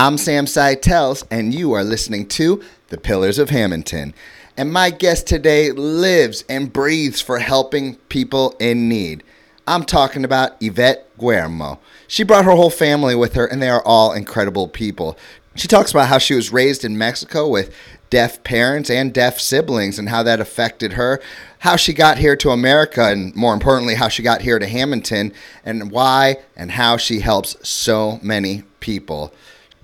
[0.00, 4.14] I'm Sam Seitels, and you are listening to The Pillars of Hammonton.
[4.56, 9.24] And my guest today lives and breathes for helping people in need.
[9.66, 11.80] I'm talking about Ivette Guillermo.
[12.06, 15.18] She brought her whole family with her, and they are all incredible people.
[15.56, 17.74] She talks about how she was raised in Mexico with
[18.08, 21.20] deaf parents and deaf siblings and how that affected her,
[21.58, 25.32] how she got here to America, and more importantly, how she got here to Hammonton,
[25.64, 29.34] and why and how she helps so many people.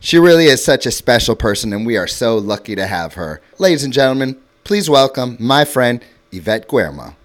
[0.05, 3.41] She really is such a special person, and we are so lucky to have her.
[3.59, 7.17] Ladies and gentlemen, please welcome my friend Ivette Guillermo.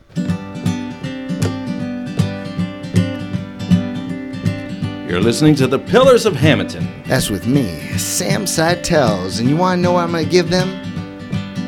[5.10, 6.88] You're listening to The Pillars of Hammonton.
[7.06, 10.50] That's with me, Sam Seitels, and you want to know what I'm going to give
[10.50, 10.70] them?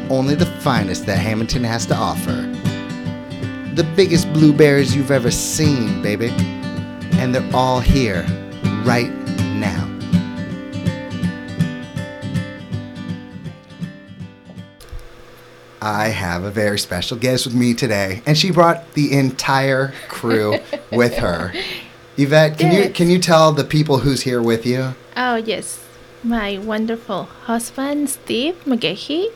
[0.09, 2.31] Only the finest that Hammonton has to offer.
[3.75, 6.29] The biggest blueberries you've ever seen, baby.
[7.19, 8.21] And they're all here,
[8.85, 9.11] right
[9.59, 9.90] now.
[15.81, 20.59] I have a very special guest with me today, and she brought the entire crew
[20.91, 21.51] with her.
[22.17, 24.93] Ivette, can you can you tell the people who's here with you?
[25.17, 25.83] Oh, yes.
[26.23, 29.31] My wonderful husband, Steve McGahee,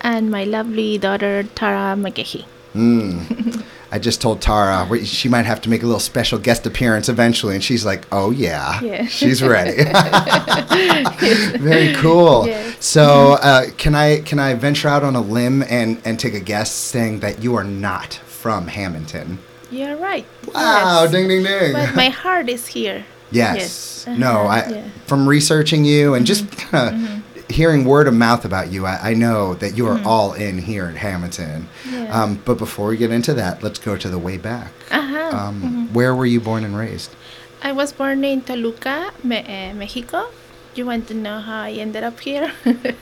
[0.00, 2.46] and my lovely daughter, Tara McGahee.
[3.94, 7.54] I just told Tara she might have to make a little special guest appearance eventually,
[7.54, 9.06] and she's like, "Oh yeah, Yeah.
[9.06, 9.84] she's ready."
[11.58, 12.46] Very cool.
[12.46, 12.84] Yes.
[12.84, 16.40] So, uh, can I can I venture out on a limb and and take a
[16.40, 19.38] guess saying that you are not from Hammonton?
[19.70, 20.26] You're right.
[20.54, 21.02] Wow!
[21.02, 21.12] Yes.
[21.12, 21.72] Ding ding ding.
[21.72, 23.04] But my heart is here.
[23.30, 24.04] yes.
[24.06, 24.18] Yes.
[24.18, 24.76] No, Uh-huh, I yeah.
[24.78, 24.88] Mm-hmm.
[25.06, 29.14] from researching you and just kind of hearing word of mouth about you, I, I
[29.14, 31.68] know that you are all in here at Hammonton.
[31.84, 31.94] Mm-hmm.
[31.94, 32.22] Yeah.
[32.22, 34.72] Um, but before we get into that, let's go to the way back.
[34.90, 35.36] Uh-huh.
[35.36, 37.14] Um, Where were you born and raised?
[37.62, 39.38] I was born in Toluca, Me-
[39.70, 40.26] uh, Mexico.
[40.74, 42.50] You want to know how I ended up here?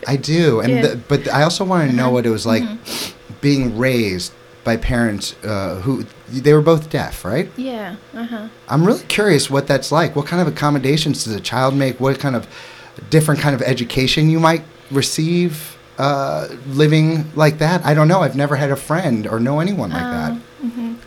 [0.07, 0.79] I do, and Yeah.
[0.81, 0.89] Uh-huh.
[0.91, 3.35] the, but I also want to know what it was like Mm-hmm.
[3.41, 4.33] being raised
[4.65, 7.49] by parents uh, who they were both deaf, right?
[7.57, 7.97] yeah.
[8.15, 8.49] Uh-huh.
[8.69, 10.15] I'm really curious what that's like.
[10.15, 11.99] What kind of accommodations does a child make?
[11.99, 12.47] What kind of
[13.11, 17.85] different kind of education you might receive uh, living like that?
[17.85, 18.21] I don't know.
[18.21, 20.31] I've never had a friend or know anyone like that.
[20.33, 20.99] Um,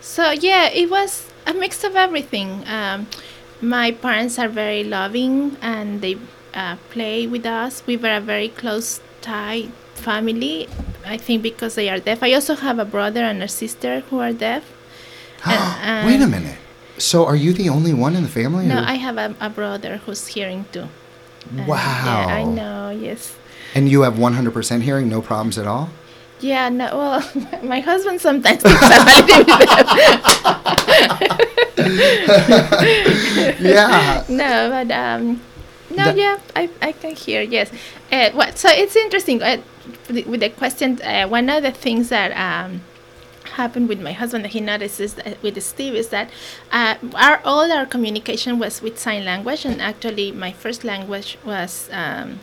[0.00, 2.64] So yeah, it was a mix of everything.
[2.66, 3.06] Um,
[3.60, 6.16] my parents are very loving and they
[6.54, 7.82] uh, play with us.
[7.86, 10.68] We were a very close tight family.
[11.04, 12.22] I think because they are deaf.
[12.22, 14.64] I also have a brother and a sister who are deaf.
[15.44, 16.56] and, Wait a minute.
[16.98, 18.66] So are you the only one in the family?
[18.66, 20.88] No, who- I have a, a brother who's hearing too.
[21.66, 22.26] Wow.
[22.28, 22.90] Yeah, I know.
[22.90, 23.36] Yes.
[23.74, 25.90] And you have 100% hearing, no problems at all?
[26.40, 26.68] Yeah.
[26.68, 26.96] No.
[26.96, 27.30] Well,
[27.62, 31.36] my husband sometimes thinks I'm a little bit deaf.
[33.60, 34.24] yeah.
[34.28, 35.40] no, but um,
[35.90, 37.42] no, That- yeah, I, I can hear.
[37.42, 37.70] Yes,
[38.12, 38.58] uh, what?
[38.58, 39.58] So it's interesting uh,
[40.08, 41.00] with, the, with the question.
[41.02, 42.80] Uh, one of the things that um,
[43.60, 46.30] happened with my husband that he notices that with Steve is that
[46.72, 51.88] uh, our all our communication was with sign language, and actually my first language was
[51.92, 52.40] um,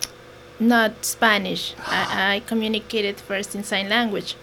[0.59, 1.73] not Spanish.
[1.85, 4.35] I, I communicated first in sign language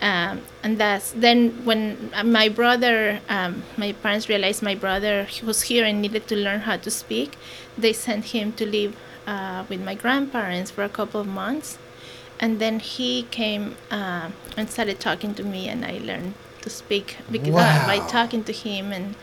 [0.00, 5.62] um, and that's then when uh, my brother um, my parents realized my brother was
[5.62, 7.36] here and needed to learn how to speak
[7.78, 8.96] they sent him to live
[9.26, 11.78] uh, with my grandparents for a couple of months
[12.38, 17.16] and then he came uh, and started talking to me and i learned to speak
[17.30, 19.14] because uh, by talking to him and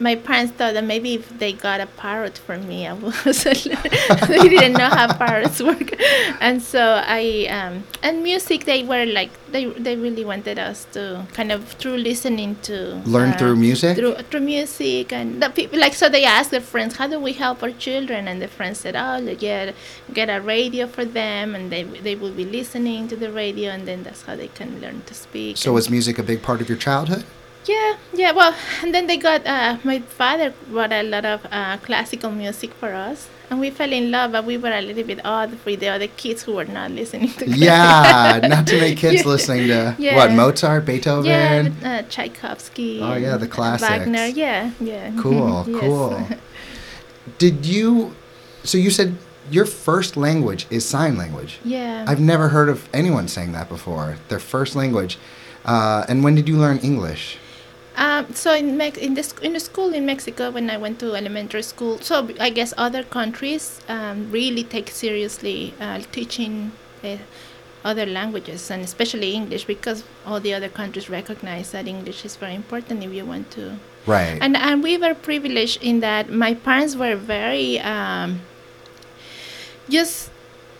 [0.00, 3.44] my parents thought that maybe if they got a parrot for me, I was.
[3.44, 5.94] they didn't know how parrots work,
[6.40, 8.64] and so I um, and music.
[8.64, 13.32] They were like they they really wanted us to kind of through listening to Learn
[13.34, 13.96] through music?
[13.96, 17.32] through through music and the people like so they asked their friends how do we
[17.32, 19.74] help our children and the friends said oh get
[20.12, 23.86] get a radio for them and they they will be listening to the radio and
[23.86, 25.56] then that's how they can learn to speak.
[25.56, 27.24] So was music a big part of your childhood?
[27.66, 28.32] Yeah, yeah.
[28.32, 32.72] Well, and then they got uh, my father brought a lot of uh, classical music
[32.74, 34.32] for us, and we fell in love.
[34.32, 37.30] But we were a little bit odd for the other kids who were not listening
[37.34, 37.46] to.
[37.48, 39.28] Yeah, not too many kids Yeah.
[39.28, 40.16] listening to Yeah.
[40.16, 41.26] what Mozart, Beethoven.
[41.26, 43.00] Yeah, uh, Tchaikovsky.
[43.02, 43.88] Oh, yeah, the classics.
[43.90, 44.26] Wagner.
[44.26, 45.12] Yeah, yeah.
[45.18, 45.80] Cool, Yes.
[45.80, 46.26] cool.
[47.38, 48.14] Did you?
[48.64, 49.16] So you said
[49.50, 51.58] your first language is sign language.
[51.64, 52.04] Yeah.
[52.06, 54.16] I've never heard of anyone saying that before.
[54.28, 55.18] Their first language.
[55.64, 57.36] Uh, and when did you learn English?
[58.00, 60.98] Um, so in Mex- in the sc- in the school in Mexico when I went
[61.00, 66.72] to elementary school, so I guess other countries um, really take seriously uh, teaching
[67.04, 67.18] uh,
[67.84, 72.54] other languages and especially English because all the other countries recognize that English is very
[72.54, 73.76] important if you want to.
[74.06, 74.38] Right.
[74.40, 77.80] And and we were privileged in that my parents were very.
[77.80, 78.40] Um,
[79.90, 80.30] just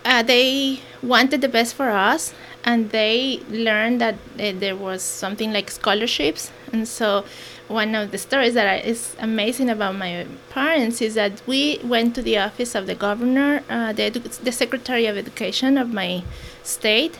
[0.05, 2.33] uh, they wanted the best for us
[2.63, 7.25] and they learned that uh, there was something like scholarships and so
[7.67, 12.15] one of the stories that I, is amazing about my parents is that we went
[12.15, 16.23] to the office of the governor uh, the, the secretary of education of my
[16.63, 17.17] state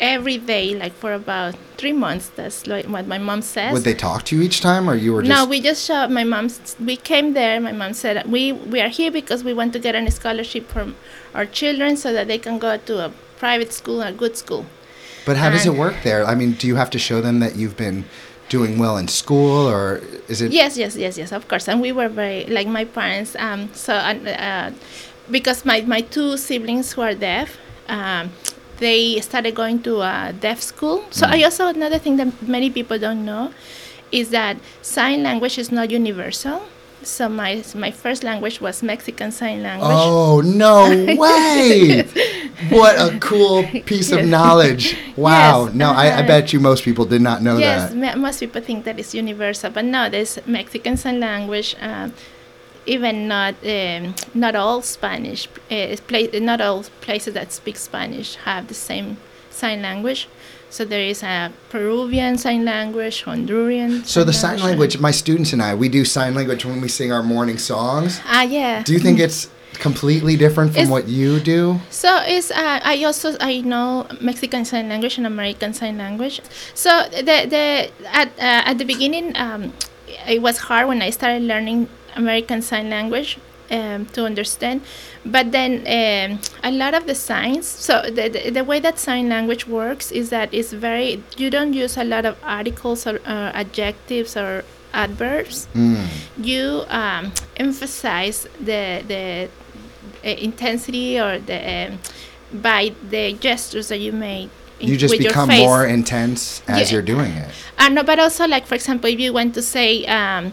[0.00, 3.94] every day like for about three months that's like what my mom says Would they
[3.94, 5.30] talk to you each time, or you were just?
[5.30, 6.50] no, we just showed my mom.
[6.80, 7.60] We came there.
[7.60, 10.92] My mom said we we are here because we want to get a scholarship for
[11.34, 14.66] our children so that they can go to a private school, a good school.
[15.26, 16.24] But how does it work there?
[16.24, 18.06] I mean, do you have to show them that you've been
[18.48, 20.52] doing well in school, or is it?
[20.52, 21.32] Yes, yes, yes, yes.
[21.32, 23.36] Of course, and we were very like my parents.
[23.36, 24.70] Um, so uh,
[25.30, 27.58] because my my two siblings who are deaf.
[27.88, 28.30] Um,
[28.78, 31.04] they started going to a deaf school.
[31.10, 33.52] So I also another thing that many people don't know
[34.12, 36.62] is that sign language is not universal.
[37.08, 39.90] So my my first language was Mexican Sign Language.
[39.90, 40.84] Oh no
[41.16, 42.02] way!
[42.68, 44.96] What a cool piece of knowledge!
[45.18, 45.64] Wow.
[45.66, 46.26] Yes, No, I, I uh-huh.
[46.28, 47.96] bet you most people did not know yes, that.
[47.96, 51.74] ma- most people think that it's universal, but no, there's Mexican Sign Language.
[51.80, 52.12] Um,
[52.86, 58.68] even not um, not all Spanish uh, pla- not all places that speak Spanish have
[58.68, 59.16] the same
[59.50, 60.28] sign language.
[60.70, 64.04] So there is a Peruvian sign language, Honduran.
[64.04, 67.10] So the sign language, my students and I, we do sign language when we sing
[67.12, 68.20] our morning songs.
[68.26, 68.82] Ah, yeah.
[68.82, 69.48] Do you think it's
[69.80, 71.80] completely different from It's- what you do?
[71.90, 76.40] So it's uh, I also I know Mexican Sign Language and American Sign Language.
[76.74, 77.64] So the the
[78.12, 79.72] at uh, at the beginning um,
[80.26, 83.38] it was hard when I started learning American Sign Language
[83.70, 84.80] um, to understand,
[85.24, 87.66] but then um, a lot of the signs.
[87.66, 91.72] So the, the the way that sign language works is that it's very you don't
[91.74, 96.06] use a lot of articles or uh, adjectives or adverbs Mm.
[96.40, 99.48] you um, emphasize the the
[100.24, 101.58] uh, intensity or the
[101.92, 101.98] um,
[102.62, 104.48] by the gestures that you make.
[104.80, 106.94] You just become more intense as Yeah.
[106.94, 107.50] you're doing it.
[107.78, 110.52] Uh, no, but also like for example, if you want to say um,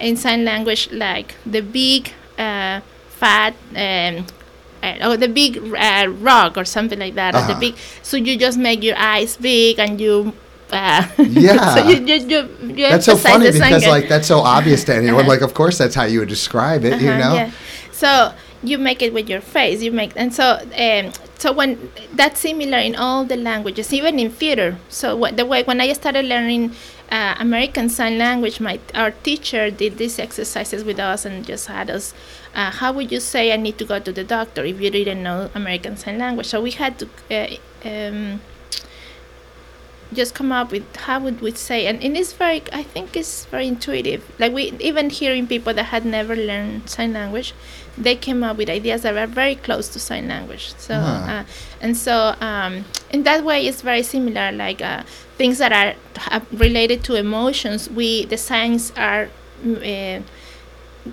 [0.00, 2.80] in sign language like the big uh,
[3.20, 3.54] fat.
[3.76, 4.26] Um,
[4.82, 7.52] uh, or the big uh, rock or something like that, Uh-huh.
[7.52, 7.74] the big.
[8.02, 10.32] So you just make your eyes big and you.
[10.72, 11.74] Uh, Yeah.
[11.74, 12.40] so you you you,
[12.80, 13.86] you That's so funny because language.
[13.88, 15.20] like that's so obvious to anyone.
[15.20, 15.28] Uh-huh.
[15.36, 17.34] Like of course that's how you would describe it, you Uh-huh, know?
[17.34, 17.50] Yeah.
[17.92, 18.32] So
[18.62, 19.82] you make it with your face.
[19.82, 21.12] You make and so um,
[21.42, 21.76] so when
[22.16, 24.78] that's similar in all the languages, even in theater.
[24.88, 26.72] So what, the way when I started learning
[27.10, 31.90] uh, American Sign Language, my our teacher did these exercises with us and just had
[31.90, 32.14] us.
[32.54, 35.22] Uh, how would you say I need to go to the doctor if you didn't
[35.22, 36.46] know American Sign Language?
[36.46, 37.08] So we had to.
[37.30, 37.56] Uh,
[37.88, 38.40] um,
[40.12, 43.44] just come up with how would we say and, and it's very i think it's
[43.46, 44.24] very intuitive.
[44.38, 47.54] Like we even hearing people that had never learned sign language
[47.98, 50.74] they came up with ideas that were very close to sign language.
[50.78, 51.32] So Huh.
[51.32, 51.44] uh,
[51.80, 55.02] and so um, in that way it's very similar like uh,
[55.36, 55.94] things that are
[56.30, 57.88] uh, related to emotions.
[57.90, 59.28] We the signs are
[59.64, 60.22] mm, uh,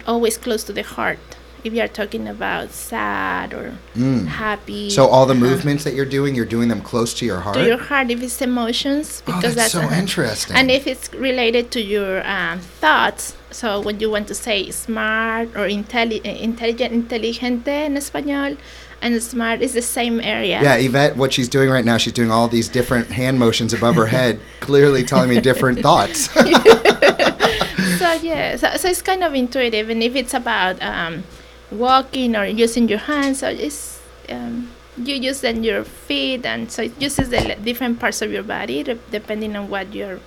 [0.07, 1.19] always close to the heart
[1.67, 4.27] if you are talking about sad or Mm.
[4.27, 7.39] happy So all the uh, movements that you're doing, you're doing them close to your
[7.41, 7.57] heart.
[7.57, 9.95] to your heart if it's emotions oh, because that's, so uh-huh.
[10.03, 10.55] interesting.
[10.55, 15.49] and if it's related to your um, thoughts, so when you want to say smart
[15.59, 18.57] or intelli- uh, intelligent, inteligente in español,
[19.01, 20.57] and smart is the same area.
[20.61, 23.95] yeah, Ivette, what she's doing right now, she's doing all these different hand motions above
[23.95, 26.30] her head, clearly telling me different thoughts.
[27.97, 31.23] So yeah, so, so it's kind of intuitive, and if it's about um,
[31.71, 36.83] walking or using your hands, or just um, you use then your feet, and so
[36.83, 40.19] it uses the different parts of your body depending on what you're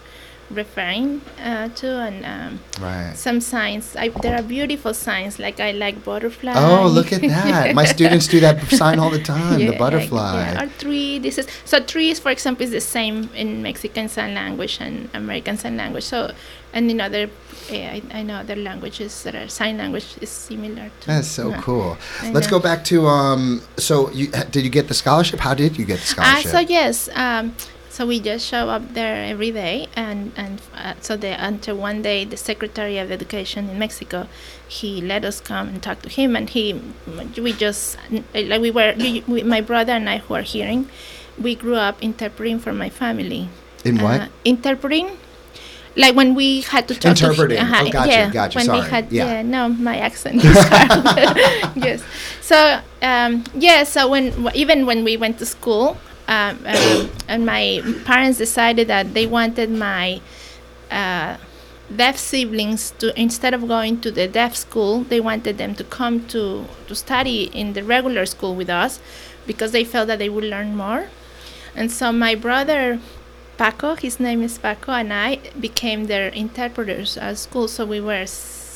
[0.50, 3.12] referring uh, to, and um, right.
[3.16, 3.96] some signs.
[3.96, 6.52] I, there are beautiful signs, like I like butterfly.
[6.56, 7.74] Oh, look at that.
[7.74, 10.34] My students do that sign all the time, Yeah, the like- butterfly.
[10.52, 11.18] yeah, or tree.
[11.18, 15.56] This is so trees, for example, is the same in Mexican Sign Language and American
[15.56, 16.04] Sign Language.
[16.04, 16.32] So,
[16.72, 17.30] and in other,
[17.70, 20.90] uh, I, I know other languages that are sign language is similar.
[21.00, 21.60] To, That's so yeah.
[21.62, 21.96] cool.
[22.22, 22.58] I Let's know.
[22.58, 23.62] go back to um.
[23.76, 25.40] So you did you get the scholarship?
[25.40, 26.50] How did you get the Ah, scholarship?
[26.50, 27.08] so yes.
[27.14, 27.54] Um,
[27.90, 32.02] so we just show up there every day, and and uh, so the until one
[32.02, 34.28] day the Secretary of Education in Mexico,
[34.68, 36.80] he let us come and talk to him, and he
[37.36, 37.98] we just
[38.32, 40.88] like we were we, we, my brother and I who are hearing,
[41.36, 43.48] we grew up interpreting for my family.
[43.84, 44.20] In what?
[44.20, 45.18] Uh, interpreting.
[45.96, 47.58] Like when we had to talk Interpreting.
[47.58, 49.26] to uh Oh, gotcha, yeah, gotcha, When sorry, we had, yeah.
[49.26, 49.42] yeah.
[49.42, 51.76] no, my accent is hard.
[51.76, 52.00] yes.
[52.40, 55.96] So um, yeah, so when w- even when we went to school,
[56.30, 60.20] um, um, and my parents decided that they wanted my
[60.90, 61.36] uh,
[61.94, 66.26] deaf siblings to instead of going to the deaf school, they wanted them to come
[66.28, 69.00] to to study in the regular school with us
[69.44, 71.08] because they felt that they would learn more.
[71.74, 73.00] And so my brother
[73.58, 77.68] Paco, his name is Paco, and I became their interpreters at school.
[77.68, 78.24] So we were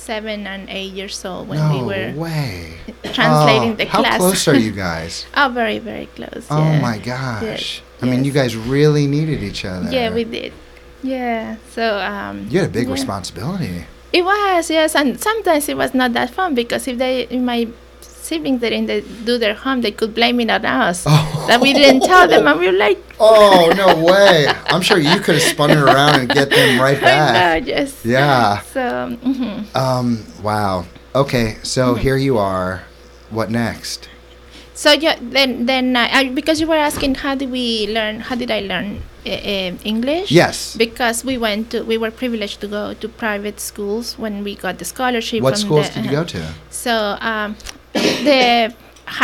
[0.05, 2.77] seven and eight years old when we were way.
[3.17, 4.19] translating Oh, the how class.
[4.19, 5.25] close are you guys?
[5.37, 6.47] oh, very, very close.
[6.51, 6.81] Oh yeah.
[6.81, 7.43] my gosh.
[7.43, 9.89] Yes, I mean, you guys really needed each other.
[9.91, 10.53] Yeah, we did.
[11.03, 11.57] Yeah.
[11.73, 12.93] So um, You had a big yeah.
[12.93, 13.87] responsibility.
[14.13, 17.67] It was yes, and sometimes it was not that fun because if they, if my
[18.25, 21.45] siblings didn't they do their home, they could blame it on us Oh.
[21.49, 24.47] that we didn't tell them, and we were like, Oh no way!
[24.73, 27.63] I'm sure you could have spun it around and get them right back.
[27.63, 28.61] know, just Yeah.
[28.75, 28.81] So
[29.23, 29.77] mhm.
[29.77, 30.25] Um.
[30.43, 30.87] Wow.
[31.15, 31.57] Okay.
[31.63, 32.01] So Mm-hmm.
[32.03, 32.83] here you are.
[33.31, 34.09] What next?
[34.75, 38.21] so yeah, then then uh, I, because you were asking how did we learn?
[38.21, 40.31] How did I learn uh, uh, English?
[40.35, 40.75] Yes.
[40.77, 44.79] Because we went to, we were privileged to go to private schools when we got
[44.79, 45.43] the scholarship.
[45.43, 46.43] What schools the, did you uh, go to?
[46.71, 47.55] So um,
[48.29, 48.75] the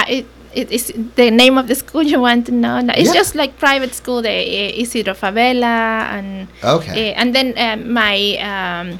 [0.09, 2.81] it, it is the name of the school you want to know.
[2.95, 3.15] It's Yeah.
[3.21, 4.23] just like private school.
[4.23, 7.13] The uh, Isidro Fabela and Okay.
[7.13, 8.99] uh, and then um, my um,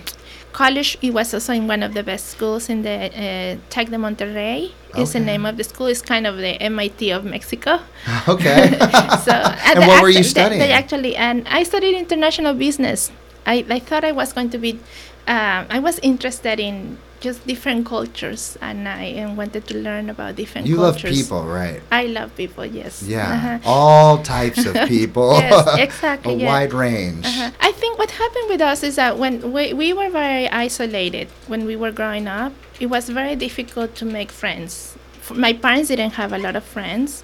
[0.53, 0.99] college.
[1.03, 4.73] It was also in one of the best schools in the uh, Tec de Monterrey.
[4.99, 5.87] Is the name of the school.
[5.87, 7.79] It's kind of the MIT of Mexico.
[8.29, 8.77] okay.
[9.25, 10.61] So and what were you actu- they- studying?
[10.61, 13.13] They, actually, and I studied international business.
[13.47, 14.79] I, I thought I was going to be,
[15.27, 20.37] um, I was interested in just different cultures, and I uh, wanted to learn about
[20.37, 21.81] different you love people, right?
[21.93, 22.65] I love people.
[22.65, 23.03] Yes.
[23.03, 23.31] Yeah.
[23.33, 23.59] Uh-huh.
[23.65, 25.35] All types of people.
[25.39, 26.47] Yes, exactly, A yeah.
[26.47, 27.27] wide range.
[27.27, 27.51] Uh-huh.
[27.61, 31.67] I think what happened with us is that when we, we were very isolated when
[31.67, 34.97] we were growing up, it was very difficult to make friends.
[35.21, 37.23] F- My parents didn't have a lot of friends,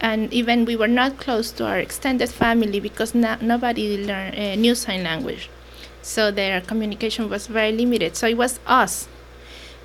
[0.00, 4.54] and even we were not close to our extended family because no, nobody learned uh,
[4.54, 5.50] knew sign language,
[6.06, 8.16] so their communication was very limited.
[8.16, 9.08] So it was us.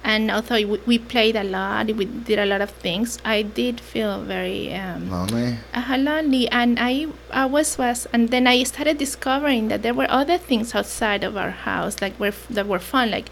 [0.04, 3.20] And although we, played a lot, we did a lot of things.
[3.26, 5.58] I did feel very um, Lonely.
[5.74, 10.10] uh, lonely and I, I was was and then I started discovering that there were
[10.10, 13.30] other things outside of our house like were that were fun like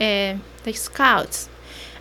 [0.00, 1.48] uh, the scouts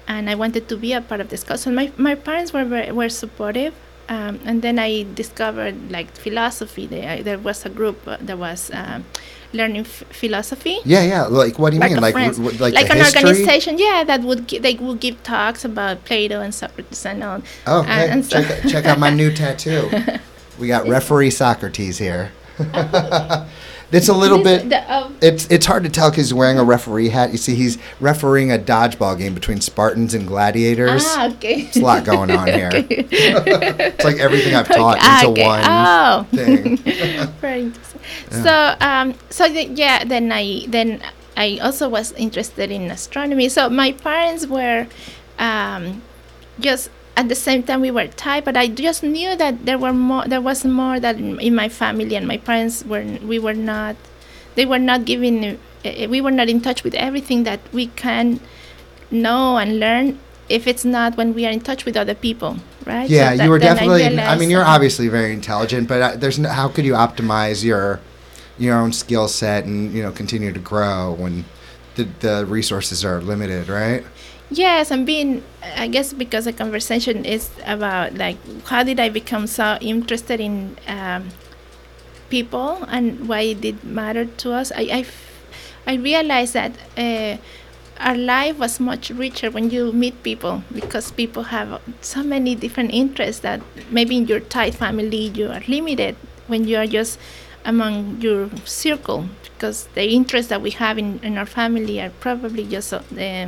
[0.07, 2.65] and I wanted to be a part of the scouts so my, my parents were
[2.65, 3.73] very, were supportive
[4.07, 9.05] um, and then I discovered like philosophy there, there was a group that was um,
[9.53, 11.23] learning f- philosophy Yeah, yeah.
[11.23, 12.01] Like, what do you like mean?
[12.01, 13.21] Like, w- w- like, like an history?
[13.29, 17.41] organization yeah that would gi- they would give talks about Plato and Socrates and all
[17.67, 18.09] Oh, uh, and- okay.
[18.11, 19.89] and so- check, check out my new tattoo.
[20.59, 22.31] We got referee Socrates here.
[23.91, 24.69] it's a little This- bit.
[24.69, 27.31] the, um, It's it's hard to tell because he's wearing a referee hat.
[27.31, 31.03] You see, he's refereeing a dodgeball game between Spartans and gladiators.
[31.07, 32.71] ah okay It's a lot going on here.
[32.73, 35.45] It's like everything I've taught Okay, into okay.
[35.45, 36.25] one Oh.
[36.33, 36.77] thing.
[37.41, 38.01] Very interesting.
[38.43, 41.01] So, um, so the, yeah, then I then
[41.37, 43.49] I also was interested in astronomy.
[43.49, 44.87] So my parents were
[45.39, 46.01] um,
[46.59, 49.93] just at the same time we were tied, but I just knew that there were
[49.93, 50.25] more.
[50.25, 53.03] There was more that in, in my family, and my parents were.
[53.23, 53.95] We were not.
[54.55, 55.59] They were not giving.
[55.85, 58.39] Uh, we were not in touch with everything that we can
[59.09, 63.07] know and learn if it's not when we are in touch with other people, right?
[63.07, 64.19] So Yeah, that- you were then I definitely.
[64.19, 67.99] I, mean, you're obviously very intelligent, but uh, there's no, how could you optimize your
[68.57, 71.45] your own skill set and you know continue to grow when
[71.95, 74.03] the the resources are limited, right?
[74.51, 79.47] Yes, and being, I guess, because the conversation is about like how did I become
[79.47, 81.29] so interested in um,
[82.29, 84.71] people and why it did matter to us.
[84.71, 85.43] I, I, f-
[85.87, 87.37] I realized that uh,
[87.99, 92.93] our life was much richer when you meet people because people have so many different
[92.93, 96.15] interests that maybe in your tight family you are limited
[96.47, 97.19] when you are just
[97.63, 102.65] among your circle because the interests that we have in, in our family are probably
[102.65, 103.47] just uh,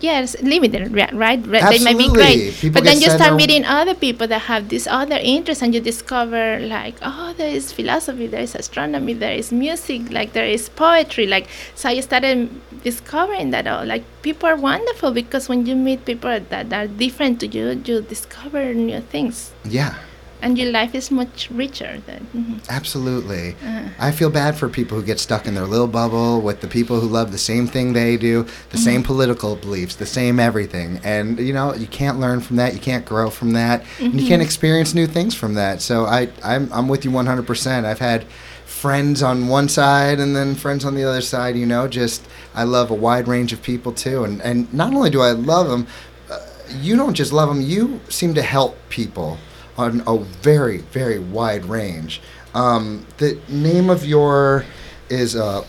[0.00, 1.40] yes limited ri- right?
[1.46, 2.54] Right, they may be great.
[2.54, 5.80] People but then you start meeting other people that have this other interest and you
[5.80, 10.68] discover like oh there is philosophy there is astronomy there is music like there is
[10.68, 11.26] poetry.
[11.26, 12.48] Like so i started
[12.82, 17.40] discovering that oh like people are wonderful because when you meet people that are different
[17.40, 19.52] to you you discover new things.
[19.64, 19.94] Yeah,
[20.42, 22.68] and your life is much richer than mhm.
[22.68, 23.54] absolutely.
[23.64, 23.88] Uh-huh.
[23.98, 27.00] I feel bad for people who get stuck in their little bubble with the people
[27.00, 28.48] who love the same thing they do, the
[28.80, 28.90] Mm-hmm.
[28.90, 31.00] same political beliefs, the same everything.
[31.04, 34.20] And you know, you can't learn from that, you can't grow from that, and you
[34.20, 34.28] Mm-hmm.
[34.28, 35.80] can't experience new things from that.
[35.82, 37.84] So I I'm I'm with you 100%.
[37.84, 38.24] I've had
[38.66, 42.64] friends on one side and then friends on the other side, you know, just I
[42.64, 44.24] love a wide range of people too.
[44.24, 45.86] And and not only do I love them,
[46.30, 46.38] uh,
[46.80, 49.38] you don't just love them, you seem to help people
[49.80, 52.20] on a very, very wide range.
[52.54, 54.64] Um, the name of your
[55.08, 55.64] is uh,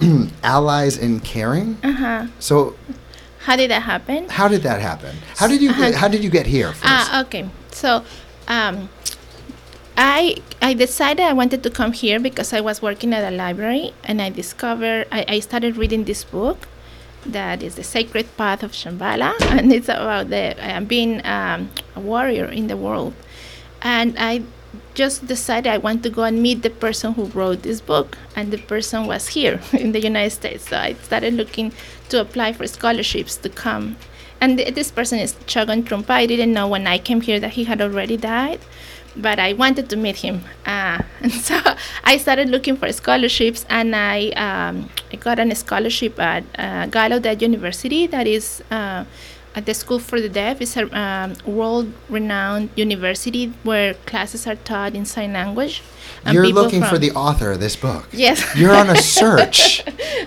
[0.42, 1.78] allies in caring.
[1.82, 2.26] Uh-huh.
[2.38, 2.74] So
[3.46, 4.28] How did that happen?
[4.28, 5.14] how did that happen?
[5.36, 6.72] How did you get, how did you get here?
[6.82, 7.44] Ah, okay.
[7.72, 8.04] So,
[8.48, 8.88] um,
[9.96, 13.92] I I decided I wanted to come here because I was working at a library
[14.08, 16.66] and I discovered I, I started reading this book
[17.26, 22.00] that is the Sacred Path of Shambhala and it's about the uh, being um, a
[22.00, 23.14] warrior in the world,
[23.84, 24.42] and I
[24.94, 28.50] just decided I want to go and meet the person who wrote this book, and
[28.50, 30.68] the person was here in the United States.
[30.68, 31.72] So I started looking
[32.08, 33.96] to apply for scholarships to come.
[34.40, 36.10] And th- this person is Chögyam Trungpa.
[36.10, 38.60] I didn't know when I came here that he had already died,
[39.16, 40.44] but I wanted to meet him.
[40.66, 41.60] Uh, and so
[42.04, 47.42] I started looking for scholarships, and I, um, I got a scholarship at uh, Gallaudet
[47.42, 49.04] University, that is uh,
[49.54, 50.60] at the School for the Deaf.
[50.60, 55.82] It's a um, world-renowned university where classes are taught in sign language.
[56.24, 58.08] and You're looking for the author of this book.
[58.12, 58.42] Yes.
[58.56, 59.82] You're on a search.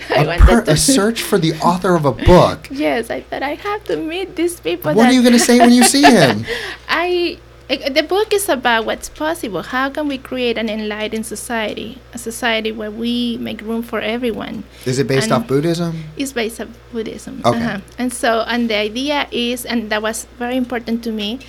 [0.10, 2.68] I a, per- a search for the author of a book.
[2.72, 4.94] Yes, I thought I have to meet these people.
[4.94, 6.46] What are you going to say when you see him?
[6.90, 9.62] I the book is about what's possible.
[9.62, 14.64] How can we create an enlightened society, a society where we make room for everyone?
[14.86, 16.04] Is it based And- off Buddhism?
[16.16, 17.42] It's based on Buddhism.
[17.44, 17.60] Okay.
[17.60, 17.80] Uh-huh.
[17.98, 21.40] And so, and the idea is, and that was very important to me,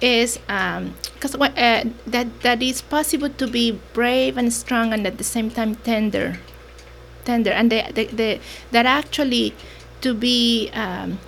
[0.00, 5.24] is because uh, that that is possible to be brave and strong, and at the
[5.24, 6.38] same time tender,
[7.24, 8.40] tender, and the, the, the
[8.72, 9.54] that actually
[10.00, 11.18] to be um,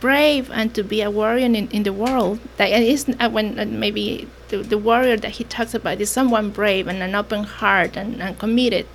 [0.00, 2.40] brave and to be a warrior in, in the world.
[2.56, 6.50] That is uh, when uh, maybe the, the warrior that he talks about is someone
[6.50, 8.86] brave and an open heart and, and committed.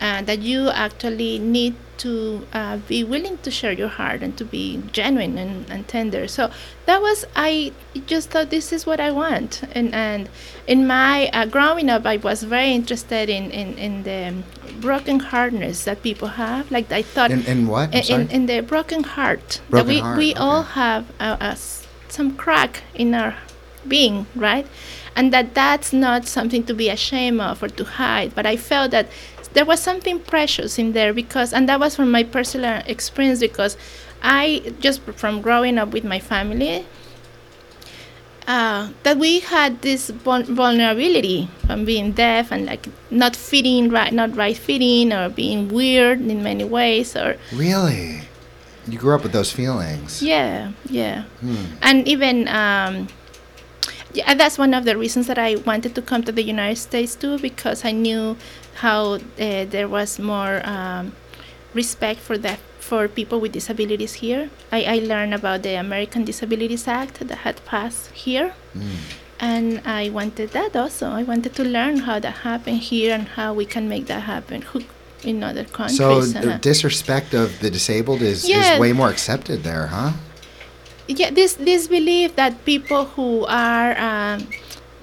[0.00, 4.44] Uh, that you actually need to uh, be willing to share your heart and to
[4.44, 6.26] be genuine and, and tender.
[6.26, 6.50] So
[6.86, 7.72] that was I
[8.06, 9.62] just thought this is what I want.
[9.72, 10.28] And and
[10.66, 14.42] in my uh, growing up, I was very interested in in, in the
[14.80, 16.70] broken heartness that people have.
[16.70, 17.94] Like I thought In, in what?
[17.94, 20.80] In, in, the broken heart Broken that we, heart, we all okay.
[20.80, 21.56] have a, a
[22.08, 23.36] some crack in our
[23.86, 24.66] being right
[25.16, 28.90] and that that's not something to be ashamed of or to hide but i felt
[28.90, 29.08] that
[29.52, 33.76] there was something precious in there because and that was from my personal experience because
[34.22, 36.84] i just from growing up with my family
[38.46, 44.34] uh, that we had this vulnerability from being deaf and like not fitting right not
[44.36, 48.22] right fitting or being weird in many ways or really?
[48.88, 50.22] You grew up with those feelings.
[50.22, 51.64] yeah yeah Hmm.
[51.82, 53.08] and even um,
[54.12, 57.14] yeah, that's one of the reasons that I wanted to come to the United States
[57.14, 58.36] too, because I knew
[58.80, 61.12] how uh, there was more um,
[61.74, 64.50] respect for that for people with disabilities here.
[64.72, 68.96] I, I learned about the American Disabilities Act that had passed here, Mm.
[69.38, 71.06] and I wanted that also.
[71.20, 74.62] I wanted to learn how that happened here and how we can make that happen
[74.62, 74.84] who-
[75.22, 75.98] in other countries.
[75.98, 78.74] So the disrespect of the disabled is, Yeah.
[78.74, 80.12] is way more accepted there, huh?
[81.20, 84.38] yeah this this belief that people who are um,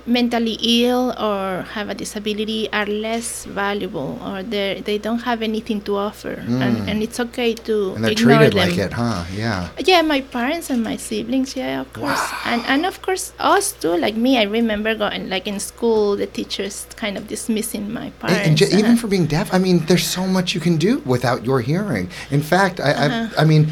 [0.07, 5.81] mentally ill or have a disability are less valuable or they they don't have anything
[5.81, 6.61] to offer Mm.
[6.65, 9.23] and, and it's okay to And they're ignore treated them like it, huh?
[9.35, 9.67] Yeah.
[9.83, 13.95] yeah my parents and my siblings yeah of course and and of course us too
[14.05, 18.47] like me i remember going like in school the teachers kind of dismissing my parents
[18.47, 19.01] and ju- even uh-huh.
[19.01, 22.05] for being deaf, I mean, there's so much you can do without your hearing.
[22.31, 23.27] In fact, I, Uh-huh.
[23.37, 23.63] I, I mean,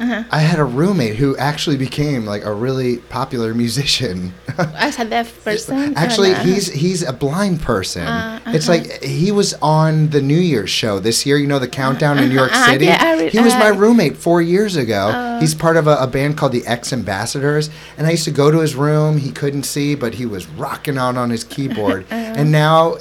[0.00, 4.32] I had a roommate who actually became like a really popular musician.
[4.58, 8.02] as a that person Actually, uh, he's he's a blind person.
[8.06, 8.78] Uh, It's uh-huh.
[8.78, 11.36] like he was on the New Year's show this year.
[11.36, 12.86] You know the countdown in New York Uh-huh, City.
[12.86, 15.12] yeah, I re- he was my uh, roommate four years ago.
[15.14, 15.38] Oh.
[15.40, 18.50] He's part of a, a band called the X Ambassadors, and I used to go
[18.50, 19.18] to his room.
[19.18, 22.06] He couldn't see, but he was rocking out on his keyboard.
[22.10, 23.00] and now, uh,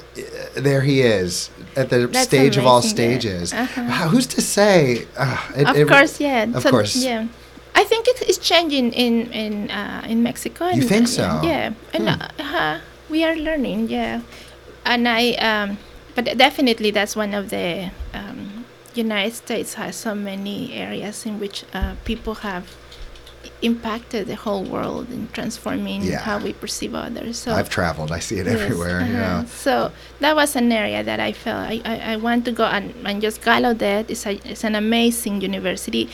[0.55, 1.49] there he is
[1.81, 3.19] at the That's stage of all amazing, yeah.
[3.19, 3.53] stages.
[3.53, 3.81] Uh-huh.
[3.89, 5.05] Wow, who's to say?
[5.17, 6.43] Uh, it- of it- course, yeah.
[6.57, 6.95] Of So, course.
[6.95, 7.25] yeah.
[7.75, 9.13] I think it is changing in
[9.43, 10.65] in uh, in Mexico.
[10.67, 11.25] You and, think uh, so?
[11.43, 12.21] Yeah, and Hmm.
[12.21, 12.75] uh, uh,
[13.09, 13.89] we are learning.
[13.89, 14.21] Yeah,
[14.85, 15.21] and I.
[15.49, 15.77] Um,
[16.15, 17.89] but definitely, that's one of the.
[18.13, 18.65] Um,
[18.95, 22.63] United States has so many areas in which uh, people have
[23.61, 26.19] impacted the whole world in transforming Yeah.
[26.19, 27.37] how we perceive others.
[27.39, 28.11] So I've traveled.
[28.11, 29.01] I see it Yes, everywhere.
[29.01, 29.11] uh-huh.
[29.11, 29.45] Yeah.
[29.45, 32.93] So that was an area that I felt I, I, I want to go and,
[33.05, 36.09] and just Gallaudet is a, it's an amazing university.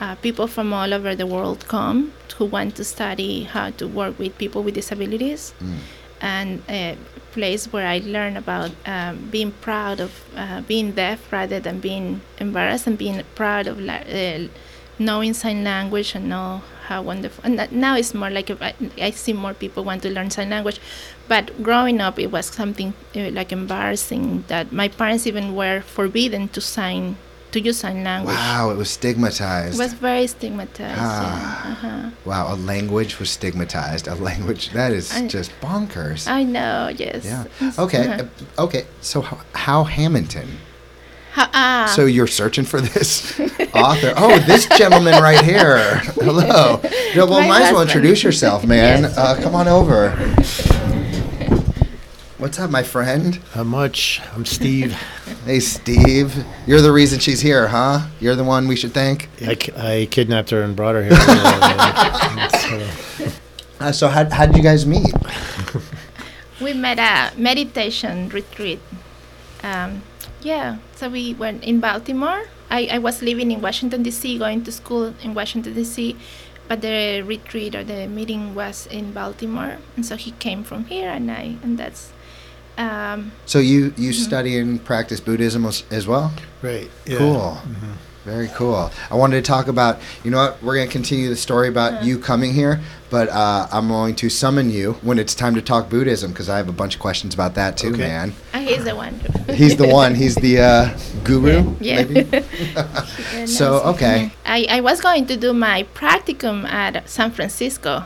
[0.00, 4.16] Uh, people from all over the world come who want to study how to work
[4.18, 5.74] with people with disabilities, Mm.
[6.20, 6.96] and a
[7.32, 12.20] place where I learn about um, being proud of uh, being deaf rather than being
[12.38, 14.46] embarrassed and being proud of la- uh,
[15.00, 17.44] knowing sign language and know how wonderful.
[17.44, 20.50] And that now it's more like if I, see more people want to learn sign
[20.50, 20.80] language,
[21.28, 26.48] but growing up it was something uh, like embarrassing that my parents even were forbidden
[26.48, 27.16] to sign
[27.52, 28.36] to use sign language.
[28.36, 29.74] Wow, it was stigmatized.
[29.74, 31.00] It was very stigmatized.
[31.00, 31.64] Ah.
[31.64, 31.72] Yeah.
[31.72, 32.10] Uh-huh.
[32.24, 34.06] wow, a language was stigmatized.
[34.08, 36.26] A language that is I- just bonkers.
[36.28, 36.88] I know.
[36.94, 37.24] Yes.
[37.24, 37.44] yeah.
[37.78, 38.06] Okay.
[38.06, 38.24] uh-huh.
[38.58, 38.86] uh, Okay.
[39.00, 40.48] So how, how Hammonton?
[41.32, 41.92] Ha- ah.
[41.94, 43.38] So you're searching for this
[43.74, 44.12] author?
[44.16, 45.98] Oh, this gentleman right here.
[46.20, 46.80] Hello.
[47.14, 49.02] No, well, My might as well introduce yourself, man.
[49.02, 49.16] Yes.
[49.18, 50.10] Uh, come on over.
[52.38, 53.36] What's up, my friend?
[53.52, 54.20] How much?
[54.32, 54.92] I'm Steve.
[55.44, 56.44] Hey, Steve.
[56.66, 58.06] You're the reason she's here, huh?
[58.20, 59.28] You're the one we should thank.
[59.44, 61.12] I, ki- I kidnapped her and brought her here.
[61.14, 63.32] Uh, so-
[63.80, 65.06] Uh, so how how did you guys meet?
[66.60, 68.80] we met a meditation retreat.
[69.62, 70.02] Um,
[70.42, 72.44] yeah, so we went in Baltimore.
[72.70, 76.16] I, I was living in Washington D.C., going to school in Washington D.C.,
[76.68, 81.08] but the retreat or the meeting was in Baltimore, and so he came from here,
[81.10, 82.12] and I and that's.
[82.76, 84.22] Um, So you you Mm-hmm.
[84.30, 86.30] study and practice Buddhism as, as well?
[86.62, 86.90] right.
[87.06, 87.16] yeah.
[87.18, 87.58] Cool.
[88.28, 88.90] Very cool.
[89.10, 91.94] I wanted to talk about, you know what, we're going to continue the story about
[91.94, 92.04] Uh-huh.
[92.04, 95.88] you coming here, but uh, I'm going to summon you when it's time to talk
[95.88, 97.98] Buddhism because I have a bunch of questions about that too, Okay.
[98.06, 98.34] man.
[98.52, 99.18] and he's the one.
[99.54, 102.02] He's the one, he's the uh, guru, Yeah.
[102.04, 102.28] maybe?
[102.30, 104.30] Yeah, So, okay.
[104.44, 108.04] I, I was going to do my practicum at San Francisco.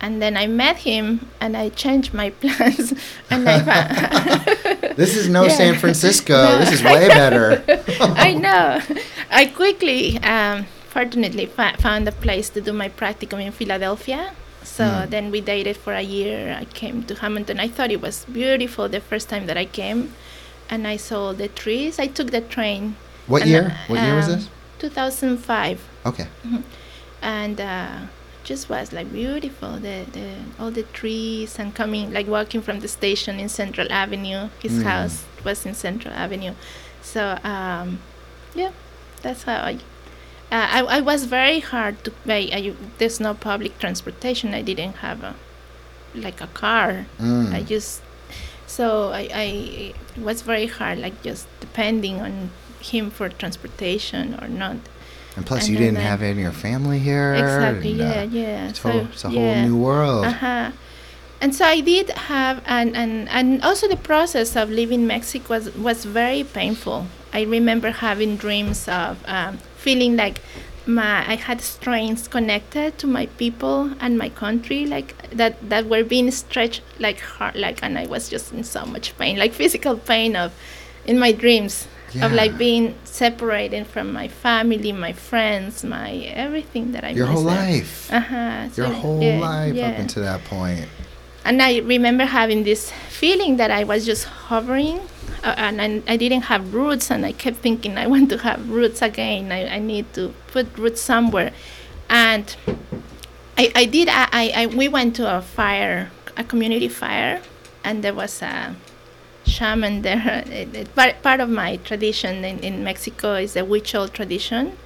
[0.00, 2.92] And then I met him and I changed my plans.
[3.30, 3.58] and I
[4.96, 5.56] This is no Yeah.
[5.56, 6.34] San Francisco.
[6.34, 6.58] No.
[6.58, 7.64] This is way better.
[8.00, 8.80] I know.
[9.30, 14.32] I quickly, um, fortunately, fa- found a place to do my practicum in Philadelphia.
[14.62, 15.10] So Mm.
[15.10, 16.56] then we dated for a year.
[16.60, 17.58] I came to Hammonton.
[17.60, 20.12] I thought it was beautiful the first time that I came.
[20.70, 21.98] And I saw the trees.
[21.98, 22.96] I took the train.
[23.26, 23.76] What year?
[23.88, 24.48] What year was um, this?
[24.78, 25.80] 2005.
[26.06, 26.26] Okay.
[27.22, 27.96] and uh,
[28.44, 29.72] just was like beautiful.
[29.78, 34.48] The, the all the trees and coming like walking from the station in Central Avenue.
[34.62, 34.82] His Mm.
[34.84, 36.54] house was in Central Avenue.
[37.02, 37.98] So um,
[38.54, 38.70] yeah
[39.22, 39.74] that's how I
[40.52, 44.54] uh, I, I was very hard to pay I, there's no public transportation.
[44.54, 45.34] I didn't have a
[46.14, 47.06] like a car.
[47.18, 47.52] Mm.
[47.54, 48.02] I just
[48.66, 49.44] so I, I
[50.16, 54.76] it was very hard like just depending on him for transportation or not
[55.36, 57.34] And plus, and you didn't have any of your family here.
[57.34, 60.26] exactly and, yeah uh, yeah It's, whole, it's a whole new world.
[60.26, 60.70] uh-huh
[61.40, 65.74] and so i did have and and and also the process of leaving mexico was
[65.74, 70.40] was very painful i remember having dreams of um, feeling like
[70.86, 76.04] my i had strings connected to my people and my country like that that were
[76.04, 79.96] being stretched like hard like and i was just in so much pain like physical
[79.96, 80.52] pain of
[81.04, 81.86] in my dreams
[82.22, 87.42] of like being separated from my family my friends my everything that i Your whole
[87.42, 88.08] life.
[88.12, 90.86] uh-huh Your so, whole yeah, life up until that point.
[91.44, 95.00] and I remember having this feeling that I was just hovering,
[95.44, 98.60] uh, and I, I didn't have roots, and I kept thinking I want to have
[98.70, 99.52] roots again.
[99.52, 101.52] I, I need to put roots somewhere,
[102.08, 102.46] and
[103.58, 104.08] I, I did.
[104.08, 107.42] I, I we went to a fire, a community fire,
[107.84, 108.74] and there was a
[109.46, 110.44] shaman there.
[110.50, 114.76] It, it, part, part of my tradition in, in Mexico is the Huichol tradition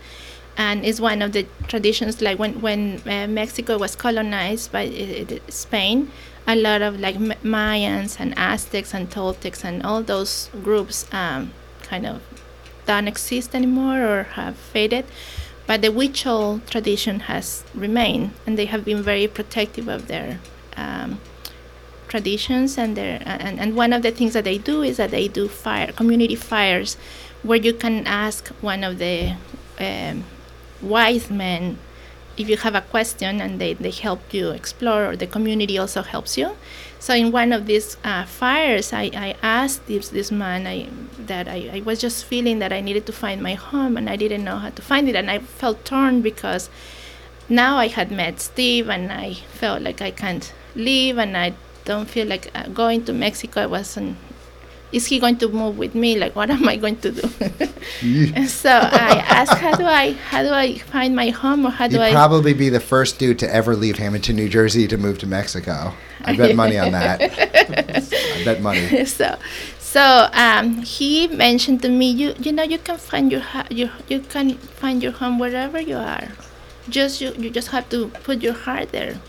[0.58, 5.34] and it's one of the traditions like when when uh, Mexico was colonized by uh,
[5.34, 6.10] uh, Spain
[6.46, 12.04] a lot of like Mayans and Aztecs and Toltecs and all those groups um, kind
[12.06, 12.20] of
[12.86, 15.04] don't exist anymore or have faded
[15.66, 20.40] but the Huichol tradition has remained and they have been very protective of their
[20.76, 21.20] um,
[22.08, 25.28] traditions and their and, and one of the things that they do is that they
[25.28, 26.96] do fire community fires
[27.42, 29.34] where you can ask one of the
[29.78, 30.24] um,
[30.82, 31.78] wise men
[32.38, 36.02] if you have a question and they, they help you explore or the community also
[36.02, 36.56] helps you.
[37.00, 41.48] So in one of these uh, fires I, I asked this, this man I, that
[41.48, 44.44] I, I was just feeling that I needed to find my home and I didn't
[44.44, 46.70] know how to find it and I felt torn because
[47.48, 51.54] now I had met Steve and I felt like I can't leave and I
[51.90, 54.16] don't feel like uh, going to Mexico I wasn't
[54.90, 57.22] is he going to move with me like what am I going to do
[58.34, 61.88] and so I asked how do I how do I find my home or how
[61.88, 64.96] do You'd I probably be the first dude to ever leave Hammonton, New Jersey to
[64.96, 65.92] move to Mexico.
[66.24, 67.20] I bet money on that.
[67.22, 69.04] I bet money.
[69.04, 69.36] so
[69.78, 74.20] so um, he mentioned to me you you know you can find your you you
[74.20, 76.28] can find your home wherever you are
[76.88, 79.20] just you, you just have to put your heart there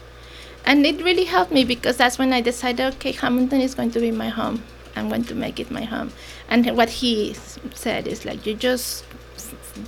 [0.70, 4.00] and it really helped me because that's when I decided okay Hammonton is going to
[4.00, 4.64] be my home
[4.96, 6.12] I'm going to make it my home
[6.50, 7.36] and what he
[7.74, 9.04] said is like you just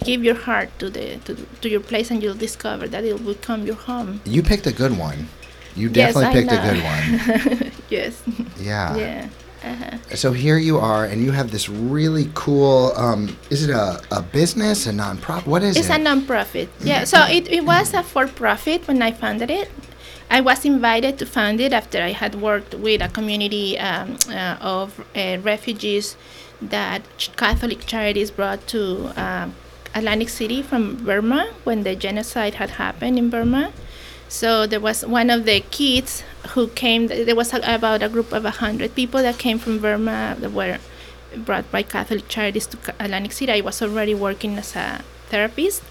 [0.03, 3.33] give your heart to the to, to your place, and you'll discover that it will
[3.33, 4.21] become your home.
[4.25, 5.27] You picked a good one.
[5.75, 7.71] You definitely I picked a good one.
[7.89, 8.21] yes.
[8.59, 8.95] Yeah.
[8.97, 9.29] yeah.
[9.63, 10.15] Uh-huh.
[10.15, 12.93] So here you are, and you have this really cool.
[12.95, 15.45] Um, is it a, a business, a nonprofit?
[15.45, 15.91] What is It's it?
[15.91, 16.69] It's a non-profit.
[16.83, 17.03] Yeah.
[17.03, 19.69] So it, it was a for-profit when I founded it.
[20.31, 24.55] I was invited to found it after I had worked with a community um, uh,
[24.61, 26.15] of uh, refugees
[26.61, 27.01] that
[27.35, 29.55] Catholic Charities brought to um
[29.93, 33.73] Atlantic City from Burma when the genocide had happened in Burma.
[34.29, 37.07] So there was one of the kids who came.
[37.07, 40.77] There was about a group of hundred people that came from Burma that were
[41.35, 43.51] brought by Catholic Charities to Atlantic City.
[43.51, 45.83] I was already working as a therapist,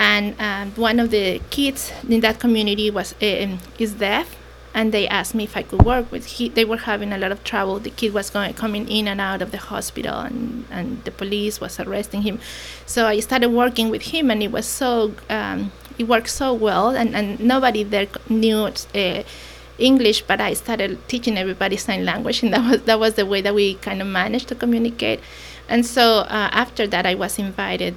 [0.00, 4.34] and um, one of the kids in that community was um, is deaf,
[4.74, 6.24] and they asked me if I could work with.
[6.24, 7.78] He, they were having a lot of trouble.
[7.78, 11.60] The kid was going coming in and out of the hospital, and and the police
[11.60, 12.40] was arresting him.
[12.86, 16.96] So I started working with him, and it was so um, it worked so well,
[16.96, 18.72] and and nobody there knew.
[18.94, 19.22] Uh,
[19.78, 23.40] English, but I started teaching everybody sign language, and that was that was the way
[23.40, 25.20] that we kind of managed to communicate.
[25.70, 27.96] And so uh, after that, I was invited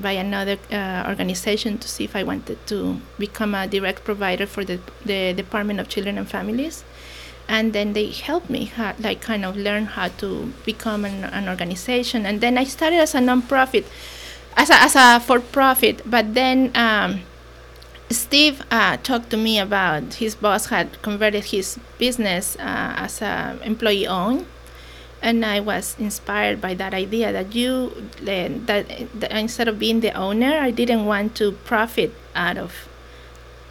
[0.00, 4.64] by another uh, organization to see if I wanted to become a direct provider for
[4.64, 6.84] the the Department of Children and Families.
[7.48, 12.26] And then they helped me, like kind of learn how to become an, an organization.
[12.26, 13.84] And then I started as a nonprofit,
[14.56, 16.02] as a, as a for-profit.
[16.04, 17.20] But then um,
[18.10, 23.58] Steve uh, talked to me about his boss had converted his business uh, as a
[23.62, 24.46] employee owned,
[25.26, 27.90] and I was inspired by that idea that you
[28.22, 32.88] that, that instead of being the owner, I didn't want to profit out of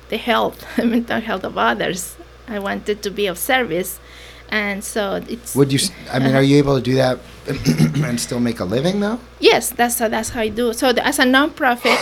[0.10, 2.18] the health, mental health of others.
[2.46, 4.02] I wanted to be of service,
[4.50, 5.80] and so it's Would you?
[6.12, 7.20] I mean, are you able to do that
[8.04, 9.20] and still make a living though?
[9.40, 10.74] Yes, that's how, that's how I do.
[10.74, 11.98] So the, as a nonprofit,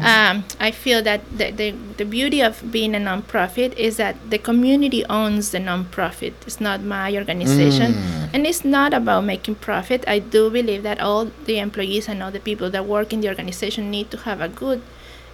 [0.00, 4.38] um, I feel that the, the the beauty of being a nonprofit is that the
[4.38, 6.34] community owns the nonprofit.
[6.46, 7.94] It's not my organization,
[8.32, 10.04] and it's not about making profit.
[10.06, 13.28] I do believe that all the employees and all the people that work in the
[13.28, 14.82] organization need to have a good.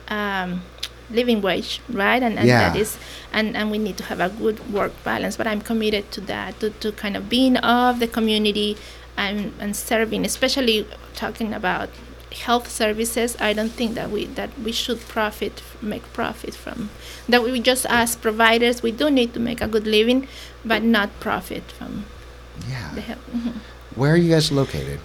[0.08, 0.62] Um,
[1.10, 2.80] living wage right and, and that Yeah.
[2.80, 2.96] is
[3.32, 6.58] and, and we need to have a good work balance but i'm committed to that
[6.60, 8.76] to, to kind of being of the community
[9.16, 11.90] and, and serving especially talking about
[12.32, 16.90] health services i don't think that we that we should profit make profit from
[17.28, 20.26] that we just as providers we do need to make a good living
[20.64, 22.04] but not profit from
[22.58, 23.00] the Yeah.
[23.00, 23.54] health Mhm
[23.94, 24.98] Where are you guys located?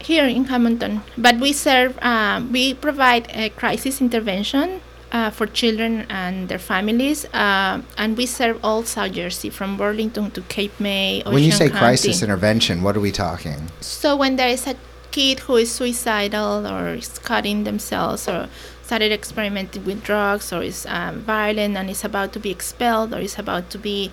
[0.00, 1.02] here in Hammonton.
[1.16, 4.80] But we serve, uh, we provide a crisis intervention
[5.12, 10.30] uh, for children and their families, uh, and we serve all South Jersey from Burlington
[10.32, 11.22] to Cape May.
[11.24, 11.78] when you say County.
[11.78, 13.68] crisis intervention, what are we talking?
[13.80, 14.76] So when there is a
[15.10, 18.48] kid who is suicidal or is cutting themselves or
[18.82, 23.18] started experimenting with drugs or is um, violent and is about to be expelled or
[23.18, 24.10] is about to be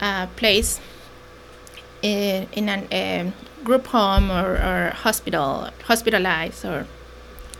[0.00, 0.80] uh, placed
[2.02, 3.32] in, in a um,
[3.64, 6.86] group home or, or hospital, hospitalized or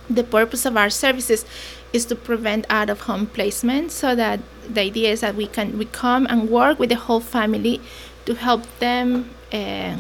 [0.09, 1.45] the purpose of our services
[1.93, 5.79] is to prevent out of home placement so that the idea is that we can
[5.79, 7.81] we come and work with the whole family
[8.27, 9.97] to help them uh,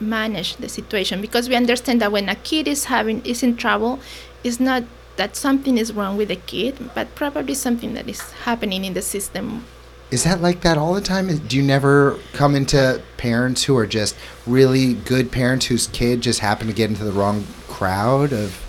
[0.00, 3.98] manage the situation because we understand that when a kid is having is in trouble
[4.44, 4.84] it's not
[5.16, 9.02] that something is wrong with the kid but probably something that is happening in the
[9.02, 9.64] system
[10.10, 11.26] Is that like that all the time?
[11.36, 14.14] Do you never come into parents who are just
[14.46, 18.65] really good parents whose kid just happened to get into the wrong crowd of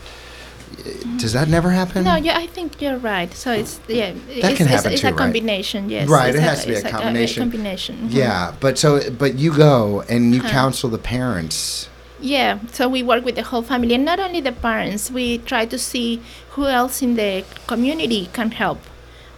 [1.23, 2.03] does that never happen?
[2.03, 5.07] no yeah i think you're right so it's yeah That it's, can happen it's too,
[5.07, 5.17] a right?
[5.25, 7.43] combination yes Right, it's it has to be a it's combination.
[7.43, 8.13] combination mhm.
[8.13, 8.89] Yeah, but so
[9.21, 10.49] but you go and you Uh-huh.
[10.59, 11.89] counsel the parents.
[12.19, 15.11] Yeah, so we work with the whole family, and not only the parents.
[15.19, 16.09] We try to see
[16.53, 17.31] who else in the
[17.71, 18.79] community can help,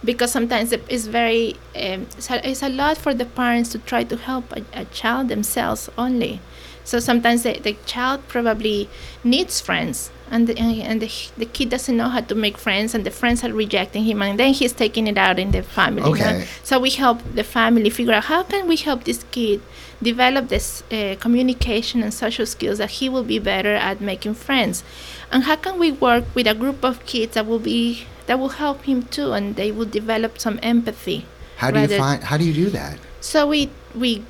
[0.02, 1.44] because sometimes it's very
[1.76, 4.84] um, it's, a, it's a lot for the parents to try to help a, a
[5.00, 6.40] child themselves only.
[6.90, 8.88] So sometimes the, the child probably
[9.22, 13.06] needs friends, and the, and the, the kid doesn't know how to make friends, and
[13.06, 16.02] the friends are rejecting him, and then he's taking it out in the family.
[16.02, 16.30] you know?
[16.30, 16.46] Okay.
[16.64, 19.62] So we help the family figure out how can we help this kid
[20.02, 24.82] develop this uh, communication and social skills that he will be better at making friends,
[25.30, 28.56] and how can we work with a group of kids that will be that will
[28.64, 31.24] help him too, and they will develop some empathy.
[31.58, 32.98] How do you find how do you do that?
[33.20, 34.24] So we we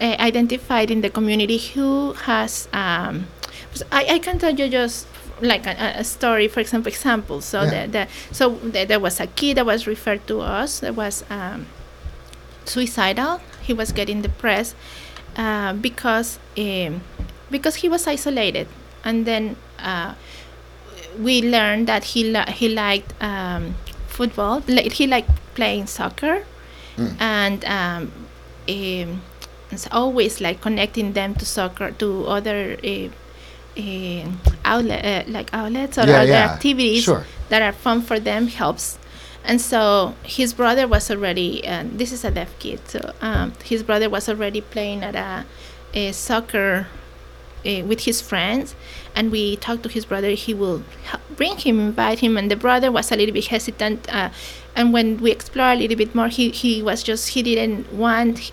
[0.00, 2.68] uh, identified in the community who has.
[2.72, 3.26] Um,
[3.92, 5.06] I, I can tell you just
[5.40, 7.40] like a, a- story, for example, example.
[7.40, 7.86] So Yeah.
[7.86, 11.24] the, the so the, there was a kid that was referred to us that was
[11.30, 11.66] um,
[12.64, 13.40] suicidal.
[13.62, 14.74] He was getting depressed
[15.36, 17.02] uh, because um,
[17.50, 18.68] because he was isolated,
[19.04, 19.56] and then.
[19.78, 20.14] Uh,
[21.18, 23.74] we learned that he li- he liked um,
[24.06, 24.60] football.
[24.60, 26.44] He liked playing soccer,
[27.18, 28.12] and um,
[28.68, 29.22] um,
[29.76, 33.08] it's always like connecting them to soccer to other uh,
[33.78, 34.24] uh,
[34.64, 36.52] outlet uh, like outlets or Yeah, other yeah.
[36.52, 37.24] activities Sure.
[37.50, 38.98] that are fun for them helps.
[39.44, 43.82] And so his brother was already, uh, this is a deaf kid, so um, his
[43.84, 45.44] brother was already playing at a,
[45.94, 46.88] a soccer
[47.64, 48.74] uh, with his friends.
[49.14, 50.82] And we talked to his brother, he will
[51.36, 52.36] bring him, invite him.
[52.36, 54.12] And the brother was a little bit hesitant.
[54.12, 54.30] Uh,
[54.74, 58.50] and when we explored a little bit more, he, he was just, he didn't want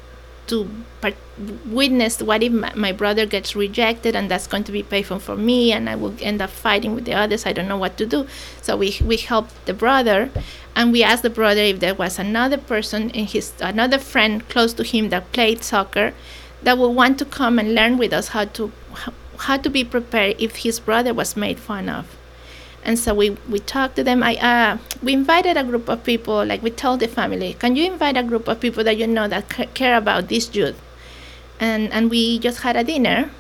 [0.48, 0.70] to
[1.02, 1.16] part-
[1.66, 5.36] witness what if my, my brother gets rejected and that's going to be painful for
[5.36, 7.46] me and I will end up fighting with the others.
[7.46, 8.28] I don't know what to do.
[8.62, 10.30] So we we helped the brother
[10.76, 14.74] and we asked the brother if there was another person in his another friend close
[14.74, 16.14] to him that played soccer
[16.62, 19.84] that would want to come and learn with us how to how, how to be
[19.84, 22.06] prepared if his brother was made fun of
[22.86, 24.24] and so we, we talked to them.
[24.24, 26.46] I uh, we invited a group of people.
[26.46, 29.28] Like we told the family, can you invite a group of people that you know
[29.28, 30.80] that ca- care about this youth?
[31.60, 33.32] And and we just had a dinner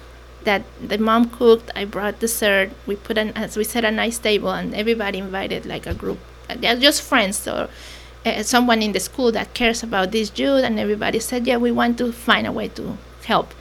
[0.43, 1.71] that the mom cooked.
[1.75, 2.71] I brought dessert.
[2.85, 6.19] We put an as we set a nice table, and everybody invited like a group.
[6.47, 7.69] They're just friends or
[8.25, 10.63] uh, someone in the school that cares about this youth.
[10.63, 13.53] And everybody said, yeah, we want to find a way to help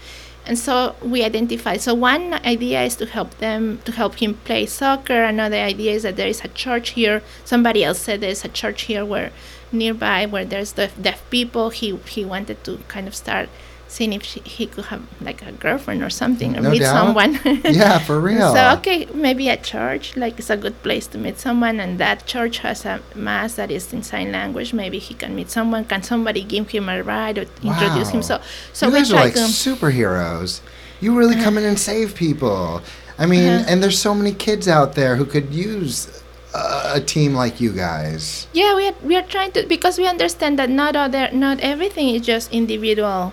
[0.45, 4.67] and so we identified so one idea is to help them to help him play
[4.67, 5.23] soccer.
[5.23, 7.23] Another idea is that there is a church here.
[7.45, 9.31] Somebody else said there's a church here where
[9.71, 11.71] nearby where there's deaf, deaf people.
[11.71, 13.49] He he wanted to kind of start
[13.93, 16.97] seeing if she, he could have like a girlfriend or something or No meet doubt.
[16.99, 17.33] someone
[17.83, 18.49] Yeah, for real.
[18.57, 22.19] so okay maybe a church like it's a good place to meet someone and that
[22.35, 26.03] church has a mass that is in sign language maybe he can meet someone can
[26.03, 28.31] somebody give him a ride or introduce him Wow.
[28.31, 28.41] so
[28.73, 29.41] so you guys are like to
[29.87, 30.61] superheroes.
[31.01, 32.81] You really come in and save people.
[33.19, 33.69] I mean, Uh-huh.
[33.69, 36.23] and there's so many kids out there who could use
[36.55, 38.47] a team like you guys.
[38.53, 42.07] Yeah, we are, we are trying to because we understand that not other not everything
[42.15, 43.33] is just individual,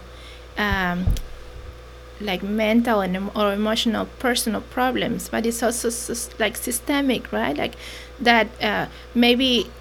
[0.60, 1.06] um,
[2.22, 5.90] like mental and or emotional personal problems, but it's also
[6.38, 7.58] like systemic, right?
[7.58, 7.76] Like
[8.20, 9.72] that uh, maybe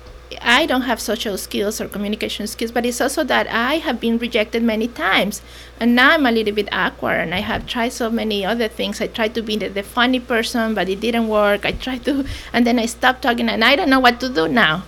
[0.40, 4.18] I don't have social skills or communication skills, but it's also that I have been
[4.18, 5.42] rejected many times,
[5.80, 9.00] and now I'm a little bit awkward, and I have tried so many other things.
[9.00, 11.64] I tried to be the, the funny person, but it didn't work.
[11.64, 14.46] I tried to, and then I stopped talking, and I don't know what to do
[14.46, 14.84] now.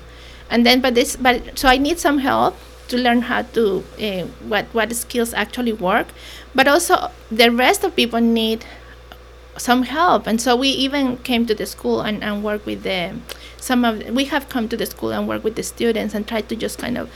[0.50, 2.56] And then, but this, but so I need some help
[2.90, 3.64] to learn how to
[3.98, 6.08] uh, what what skills actually work,
[6.54, 6.94] but also
[7.42, 8.64] the rest of people need
[9.56, 13.12] some help and so we even came to the school and, and work with the
[13.58, 16.40] some of we have come to the school and work with the students and try
[16.40, 17.10] to just kind of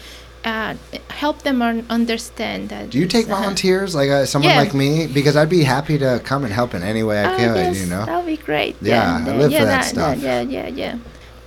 [0.45, 0.75] uh,
[1.09, 3.41] help them un- understand that Do you take uh-huh.
[3.41, 4.61] volunteers, like uh, someone Yeah.
[4.61, 5.07] like me?
[5.07, 7.57] Because I'd be happy to come and help in any way I Oh, could.
[7.57, 8.05] yes, You know.
[8.05, 8.77] that'll be great.
[8.83, 10.19] Yeah, I live yeah, for that stuff.
[10.19, 10.99] Yeah, yeah, yeah.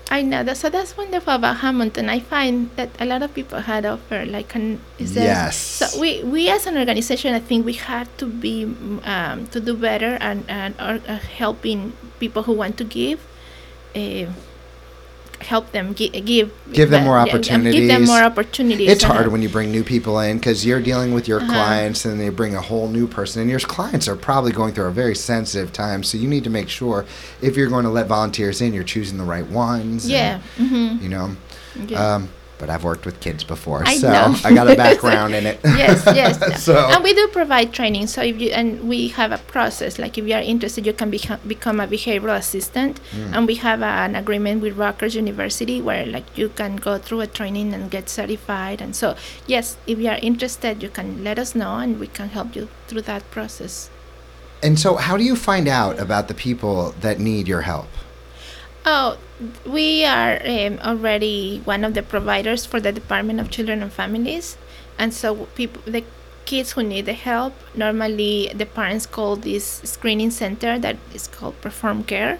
[0.10, 0.56] I know that.
[0.56, 2.08] So that's wonderful about Hammonton.
[2.10, 5.58] I find that a lot of people had offer like an is there- Yes.
[5.58, 8.64] So we we as an organization, I think we have to be
[9.04, 13.20] um, to do better and and or, uh, helping people who want to give.
[13.96, 14.32] Uh,
[15.40, 17.38] help them gi- give Give them but- more yeah,
[17.72, 18.90] Give them more opportunities.
[18.90, 21.52] It's hard uh, when you bring new people in because you're dealing with your Uh-huh.
[21.54, 23.42] clients and they bring a whole new person.
[23.42, 26.04] And your clients are probably going through a very sensitive time.
[26.04, 27.06] So you need to make sure
[27.42, 30.06] if you're going to let volunteers in, you're choosing the right ones.
[30.06, 30.40] and, Yeah.
[30.58, 31.36] hmm you know,
[31.88, 32.16] yeah.
[32.16, 34.36] um, but I've worked with kids before, I so know.
[34.44, 35.60] I got a background in it.
[35.64, 36.64] yes, yes.
[36.68, 38.08] so and we do provide training.
[38.08, 40.00] So if you and we have a process.
[40.00, 43.34] Like if you are interested, you can become become a behavioral assistant, Mm.
[43.36, 47.28] and we have an agreement with Rutgers University where like you can go through a
[47.28, 48.82] training and get certified.
[48.82, 49.16] And so
[49.48, 52.68] yes, if you are interested, you can let us know, and we can help you
[52.88, 53.90] through that process.
[54.64, 57.90] And so, how do you find out about the people that need your help?
[58.90, 59.18] Oh,
[59.66, 64.56] we are um, already one of the providers for the Department of Children and Families,
[64.98, 66.06] and so people, the
[66.46, 71.60] kids who need the help, normally the parents call this screening center that is called
[71.60, 72.40] PerformCare,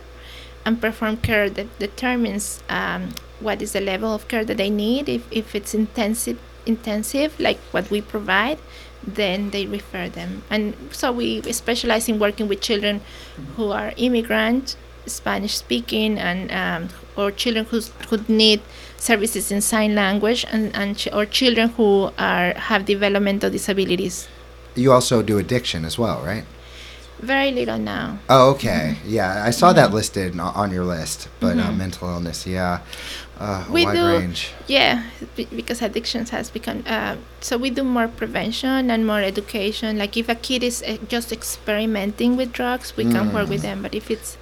[0.64, 3.10] and PerformCare de- determines um,
[3.42, 5.10] what is the level of care that they need.
[5.10, 8.60] If if it's intensive, intensive like what we provide,
[9.06, 10.44] then they refer them.
[10.50, 13.02] And so we specialize in working with children
[13.58, 14.78] who are immigrant,
[15.10, 18.62] Spanish speaking, and um, or children who could need
[18.98, 24.28] services in sign language, and, and ch- or children who are have developmental disabilities.
[24.76, 26.46] You also do addiction as well, right?
[27.20, 28.20] Very little now.
[28.30, 28.98] Oh, okay.
[29.04, 29.94] Yeah, I saw that Mhm.
[29.94, 31.78] listed on- your list, but uh, Mhm.
[31.78, 32.82] mental illness, yeah,
[33.40, 34.52] uh, We wide do- range.
[34.68, 35.02] Yeah,
[35.36, 36.84] be- because addictions has become.
[36.86, 39.98] Uh, so we do more prevention and more education.
[39.98, 43.70] Like if a kid is uh, just experimenting with drugs, we can work with Mm.
[43.70, 43.82] them.
[43.82, 44.38] But if it's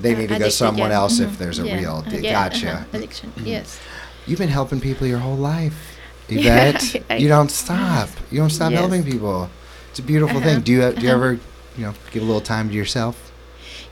[0.00, 0.96] They uh, need to go someone yeah.
[1.00, 1.38] else if Mhm.
[1.38, 2.70] there's a real Uh, di- yeah, gotcha.
[2.72, 2.84] uh-huh.
[2.96, 3.32] addiction.
[3.44, 3.78] Yes.
[4.26, 5.78] You've been helping people your whole life,
[6.28, 7.02] Ivette.
[7.10, 8.08] I- you don't stop.
[8.30, 8.80] You don't stop Yes.
[8.80, 9.50] helping people.
[9.90, 10.60] It's a beautiful Uh-huh, thing.
[10.60, 11.16] Do you do you uh-huh.
[11.16, 11.30] ever,
[11.76, 13.14] you know, give a little time to yourself?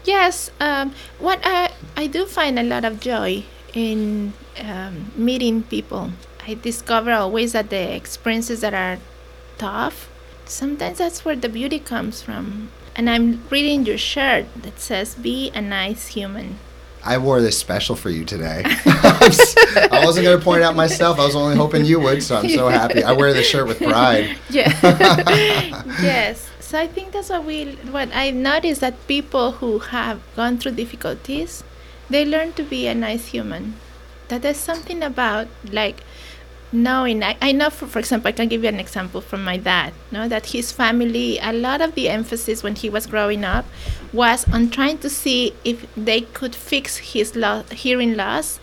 [0.04, 3.44] Yes, um, what I, I do find a lot of joy
[3.74, 6.12] in um, meeting people.
[6.46, 8.96] I discover always that the experiences that are
[9.58, 10.08] tough,
[10.46, 12.70] sometimes that's where the beauty comes from.
[12.98, 16.58] And I'm reading your shirt that says, Be a nice human.
[17.04, 18.62] I wore this special for you today.
[18.66, 21.20] I wasn't going to point out myself.
[21.20, 23.04] I was only hoping you would, so I'm so happy.
[23.04, 24.36] I wear this shirt with pride.
[24.50, 24.74] Yeah.
[26.02, 26.50] yes.
[26.58, 30.72] So I think that's what we what I noticed that people who have gone through
[30.72, 31.62] difficulties,
[32.10, 33.76] they learn to be a nice human.
[34.26, 36.02] That there's something about like
[36.72, 39.56] knowing I, I know for, for example I can give you an example from my
[39.56, 43.64] dad, no, that his family a lot of the emphasis when he was growing up
[44.12, 48.60] was on trying to see if they could fix his lo- hearing loss.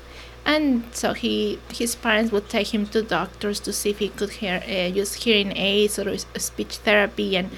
[0.47, 4.29] And so he his parents would take him to doctors to see if he could
[4.29, 7.35] hear uh, use hearing aids or speech therapy.
[7.35, 7.49] And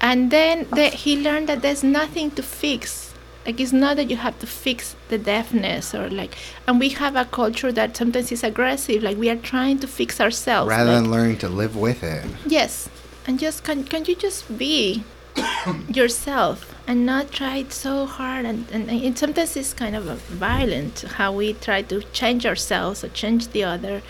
[0.00, 3.03] and then the, he learned that there's nothing to fix
[3.46, 6.34] like it's not that you have to fix the deafness or like
[6.66, 10.20] and we have a culture that sometimes is aggressive like we are trying to fix
[10.20, 12.24] ourselves Rather like, than learning to live with it.
[12.46, 12.88] yes
[13.26, 15.04] and just can can you just be
[15.88, 20.08] yourself and not try it so hard and, and, and it sometimes it's kind of
[20.08, 24.02] uh, violent how we try to change ourselves or change the other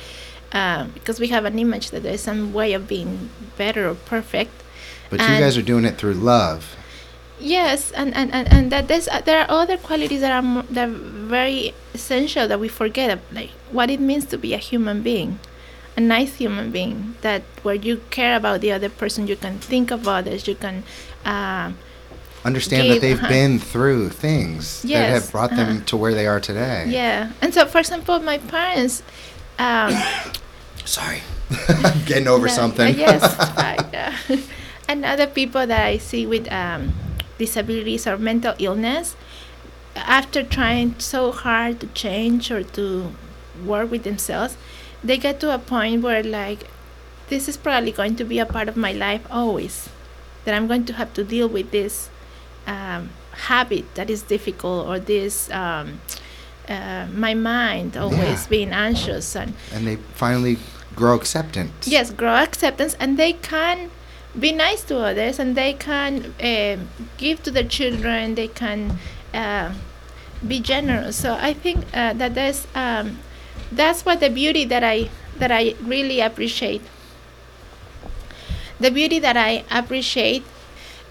[0.52, 4.52] uh, because we have an image that there's some way of being better or perfect
[5.10, 6.76] But you guys are doing it through love.
[7.44, 10.88] Yes, and and, and, and that there's uh, there are other qualities that are that
[10.88, 15.38] are very essential that we forget, like what it means to be a human being,
[15.94, 17.16] a nice human being.
[17.20, 20.84] That where you care about the other person, you can think of others, you can.
[21.24, 21.76] Um,
[22.44, 23.28] Understand that they've uh-huh.
[23.28, 25.84] been through things that have brought them uh-huh.
[25.86, 26.84] to where they are today.
[26.88, 29.02] yeah, and so for example, my parents.
[29.58, 29.92] Um,
[30.84, 31.20] Sorry.
[31.68, 32.94] I'm getting over Yeah, something.
[32.94, 34.16] uh, yes, fine, yeah.
[34.88, 36.92] and other people that I see with um,
[37.38, 39.16] disabilities or mental illness,
[39.96, 43.12] after trying so hard to change or to
[43.64, 44.56] work with themselves,
[45.02, 46.68] they get to a point where like,
[47.28, 49.88] this is probably going to be a part of my life always,
[50.44, 52.08] that I'm going to have to deal with this
[52.66, 55.50] um, habit that is difficult or this.
[55.50, 56.00] Um,
[56.68, 58.46] uh, my mind always Yeah.
[58.48, 60.56] being anxious and and they finally
[60.96, 61.86] grow acceptance.
[61.86, 63.90] yes grow acceptance and they can
[64.38, 68.98] be nice to others and they can um give to their children they can
[69.32, 69.72] uh,
[70.46, 71.16] be generous.
[71.16, 73.18] So i think uh, that there's um,
[73.72, 76.82] that's what the beauty that i that i really appreciate.
[78.80, 80.44] The beauty that i appreciate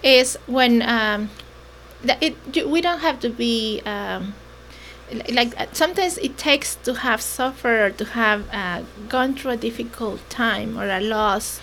[0.02, 1.30] is when um,
[2.02, 4.34] that it we don't have to be um,
[5.32, 10.20] like uh, sometimes it takes to have suffered to have uh, gone through a difficult
[10.30, 11.60] time or a loss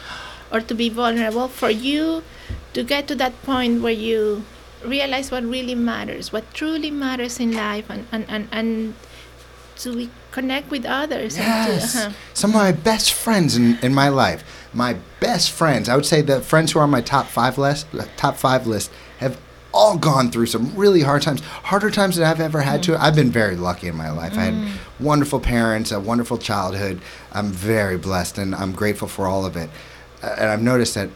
[0.52, 2.24] or to be vulnerable for you
[2.74, 4.44] to get to that point where you
[4.84, 8.94] realize what really matters what truly matters in life and and and, and
[9.78, 11.96] to be, connect with others and to, Yes.
[11.96, 12.12] uh-huh.
[12.34, 14.44] Some of my best friends in, in my life,
[14.74, 17.88] my best friends, I would say the friends who are on my top five list,
[18.16, 19.40] top five list, have
[19.74, 23.02] all gone through some really hard times, harder times than I've ever had to.
[23.02, 24.34] I've been very lucky in my life.
[24.38, 27.02] I had wonderful parents, a wonderful childhood.
[27.32, 29.70] I'm very blessed, and I'm grateful for all of it.
[30.22, 31.10] And I've noticed that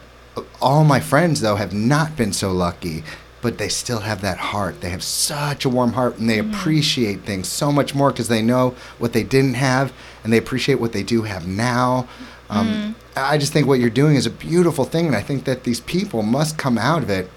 [0.60, 3.04] all my friends, though, have not been so lucky.
[3.42, 4.80] But they still have that heart.
[4.80, 8.42] They have such a warm heart, and they appreciate things so much more because they
[8.42, 9.92] know what they didn't have,
[10.24, 12.08] and they appreciate what they do have now.
[12.50, 15.64] Um, I just think what you're doing is a beautiful thing, and I think that
[15.64, 17.30] these people must come out of it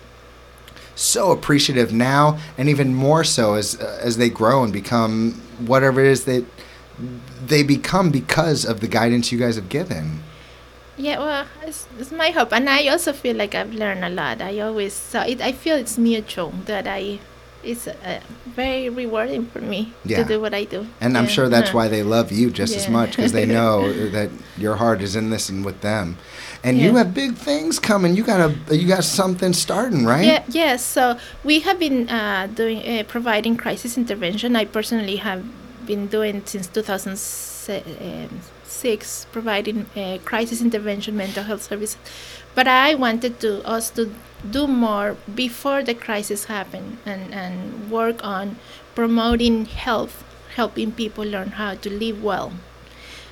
[0.95, 6.01] so appreciative now, and even more so as uh, as they grow and become whatever
[6.01, 6.45] it is that
[7.45, 10.22] they become because of the guidance you guys have given.
[11.00, 14.41] Yeah, well, it's, it's my hope, and I also feel like I've learned a lot.
[14.41, 17.20] I always so it, I feel it's mutual that I
[17.64, 20.18] it's uh, very rewarding for me Yeah.
[20.18, 20.88] to do what I do.
[21.02, 24.30] And I'm sure that's why they love you just as much because they know that
[24.58, 26.18] your heart is in this and with them.
[26.64, 28.16] And you have big things coming.
[28.16, 30.26] You got a you got something starting, right?
[30.26, 30.84] Yeah, yes.
[30.84, 34.56] So we have been uh, doing uh, providing crisis intervention.
[34.56, 35.43] I personally have
[35.86, 36.68] been doing since
[38.70, 41.97] 2006, providing uh, crisis intervention mental health services.
[42.55, 44.13] But I wanted to us to
[44.49, 48.57] do more before the crisis happened and, and work on
[48.95, 50.24] promoting health,
[50.55, 52.53] helping people learn how to live well.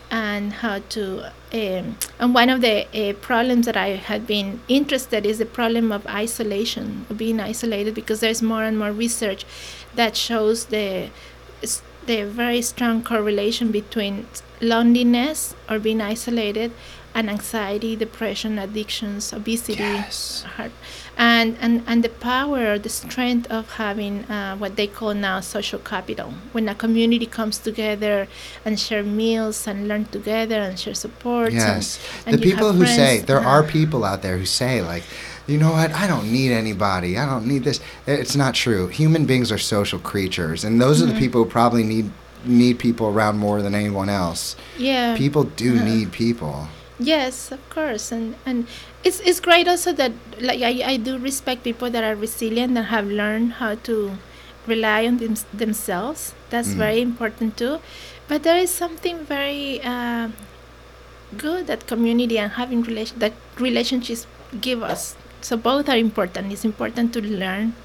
[0.10, 5.26] and how to um, and one of the uh, problems that I had been interested
[5.26, 9.46] is the problem of isolation, being isolated, because there's more and more research
[9.96, 11.10] that shows the
[12.08, 14.26] the very strong correlation between
[14.62, 16.72] loneliness or being isolated
[17.14, 20.44] and anxiety, depression, addictions, obesity, Yes.
[20.56, 20.72] heart,
[21.18, 25.80] and, and, and the power, the strength of having uh, what they call now social
[25.80, 26.34] capital.
[26.52, 28.28] When a community comes together
[28.64, 31.54] and share meals and learn together and share support.
[31.54, 32.00] Yes.
[32.26, 33.50] And, and the people who say, there uh-huh.
[33.50, 35.04] are people out there who say, like,
[35.48, 37.18] you know what, I don't need anybody.
[37.18, 37.80] I don't need this.
[38.06, 38.88] It's not true.
[38.88, 41.20] Human beings are social creatures, and those are the Mhm.
[41.24, 42.12] people who probably need
[42.46, 44.56] need people around more than anyone else.
[44.78, 45.18] Yeah.
[45.18, 45.86] People do Uh-huh.
[45.92, 46.68] need people.
[47.00, 48.68] Yes, of course, and and
[49.04, 52.88] it's it's great also that like I, I do respect people that are resilient and
[52.88, 53.96] have learned how to
[54.68, 56.34] rely on them, themselves.
[56.52, 56.78] That's Mm.
[56.86, 57.80] very important too.
[58.30, 60.28] But there is something very uh,
[61.38, 64.26] good that community and having relation that relationships
[64.62, 65.16] give us.
[65.42, 66.52] So both are important.
[66.52, 67.76] It's important to learn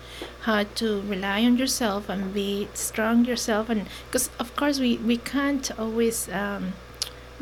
[0.42, 5.16] how to rely on yourself and be strong yourself, and because of course we we
[5.16, 6.28] can't always.
[6.28, 6.72] Um,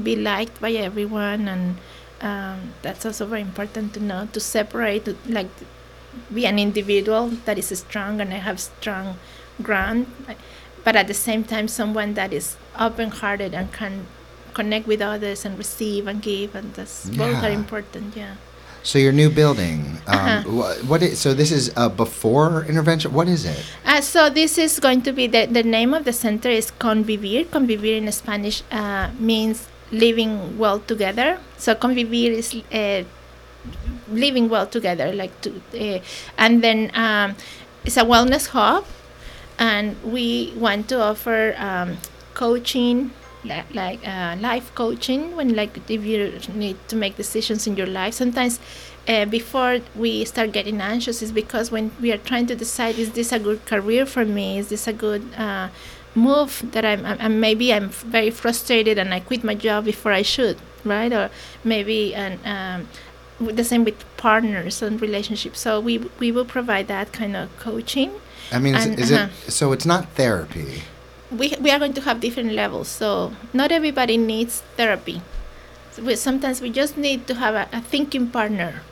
[0.03, 1.77] be liked by everyone and
[2.21, 5.51] um, that's also very important to know to separate like
[6.33, 9.19] be an individual that is strong and I have strong
[9.63, 10.07] ground
[10.85, 14.07] but at the same time someone that is open-hearted and can
[14.55, 18.35] connect with others and receive and give and that's both are important yeah
[18.83, 20.43] So your new building, um, Uh-huh.
[20.49, 23.13] wha- what is, so this is a before intervention?
[23.13, 23.61] What is it?
[23.85, 27.45] Uh, so this is going to be the, the name of the center is Convivir.
[27.53, 31.39] Convivir in Spanish uh, means living well together.
[31.59, 33.05] So convivir is uh,
[34.09, 36.01] living well together, like to, uh,
[36.39, 37.37] and then um,
[37.85, 38.85] it's a wellness hub,
[39.59, 41.99] and we want to offer um,
[42.35, 43.11] coaching.
[43.45, 47.87] Li- Like uh, life coaching, when like if you need to make decisions in your
[47.87, 48.61] life, sometimes
[49.09, 53.13] uh, before we start getting anxious is because when we are trying to decide is
[53.13, 54.59] this a good career for me?
[54.59, 55.69] Is this a good uh,
[56.15, 60.23] move that I'm, I'm, maybe I'm very frustrated and I quit my job before I
[60.23, 61.13] should right?
[61.13, 61.31] Or
[61.65, 62.89] maybe and um,
[63.55, 65.61] the same with partners and relationships.
[65.61, 68.13] So we we will provide that kind of coaching.
[68.53, 69.29] I mean, is, And, is uh-huh.
[69.47, 70.83] it, so it's not therapy.
[71.31, 75.23] We, we are going to have different levels so not everybody needs therapy
[75.93, 78.83] so we, sometimes we just need to have a, a thinking partner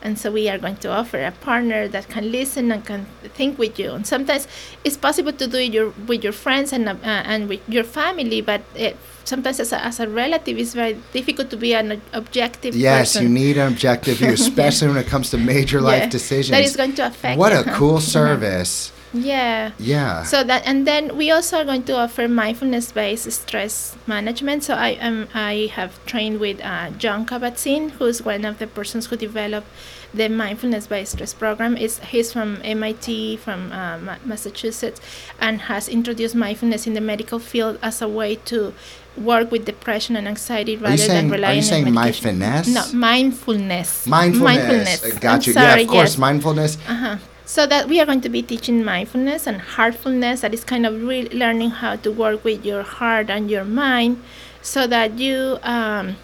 [0.00, 3.58] and so we are going to offer a partner that can listen and can think
[3.58, 4.46] with you and sometimes
[4.84, 8.40] it's possible to do it your, with your friends and, uh, and with your family
[8.40, 12.74] but it, sometimes as a, as a relative it's very difficult to be an objective
[12.76, 16.08] Yes, person you need an objective view, especially when it comes to major life Yeah,
[16.10, 16.50] decisions.
[16.50, 17.76] that is going to affect what you, a huh?
[17.76, 18.92] cool service.
[19.12, 20.22] Yeah Yeah.
[20.22, 24.64] so that and then we also are going to offer mindfulness-based stress management.
[24.64, 29.06] So I am I have trained with uh, Jon Kabat-Zinn, who's one of the persons
[29.06, 29.66] who developed
[30.12, 31.76] the mindfulness-based stress program.
[31.76, 35.00] Is he's from MIT, from uh, Massachusetts,
[35.40, 38.74] and has introduced mindfulness in the medical field as a way to
[39.16, 42.68] work with depression and anxiety rather saying, than are you saying on finesse?
[42.68, 44.06] No, mindfulness.
[44.06, 45.04] mindfulness.
[45.04, 45.52] Uh, Got I'm you.
[45.52, 46.18] Sorry, yeah, of course, yes.
[46.18, 46.78] mindfulness.
[46.86, 47.16] Uh-huh.
[47.48, 50.42] So that we are going to be teaching mindfulness and heartfulness.
[50.42, 54.22] That is kind of really learning how to work with your heart and your mind,
[54.60, 56.16] so that you um,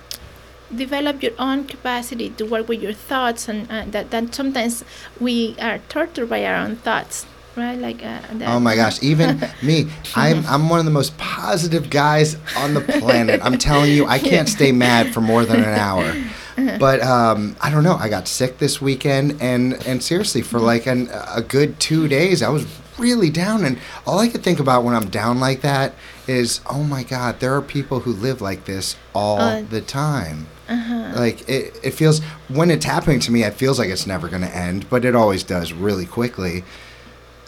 [0.68, 4.84] develop your own capacity to work with your thoughts, and uh, that that sometimes
[5.18, 7.24] we are tortured by our own thoughts,
[7.56, 7.78] right?
[7.78, 12.36] Like uh, Oh my gosh, even me, I'm I'm one of the most positive guys
[12.54, 13.40] on the planet.
[13.42, 16.12] I'm telling you, I can't stay mad for more than an hour.
[16.56, 16.78] Uh-huh.
[16.78, 17.96] But um, I don't know.
[17.96, 20.66] I got sick this weekend, and and seriously, for Mm-hmm.
[20.66, 22.64] like an, a good two days, I was
[22.98, 23.64] really down.
[23.64, 25.94] And all I could think about when I'm down like that
[26.28, 30.46] is, oh my God, there are people who live like this all Uh, the time.
[30.68, 31.12] Uh-huh.
[31.16, 34.42] Like it, it feels when it's happening to me, it feels like it's never going
[34.42, 36.64] to end, but it always does really quickly.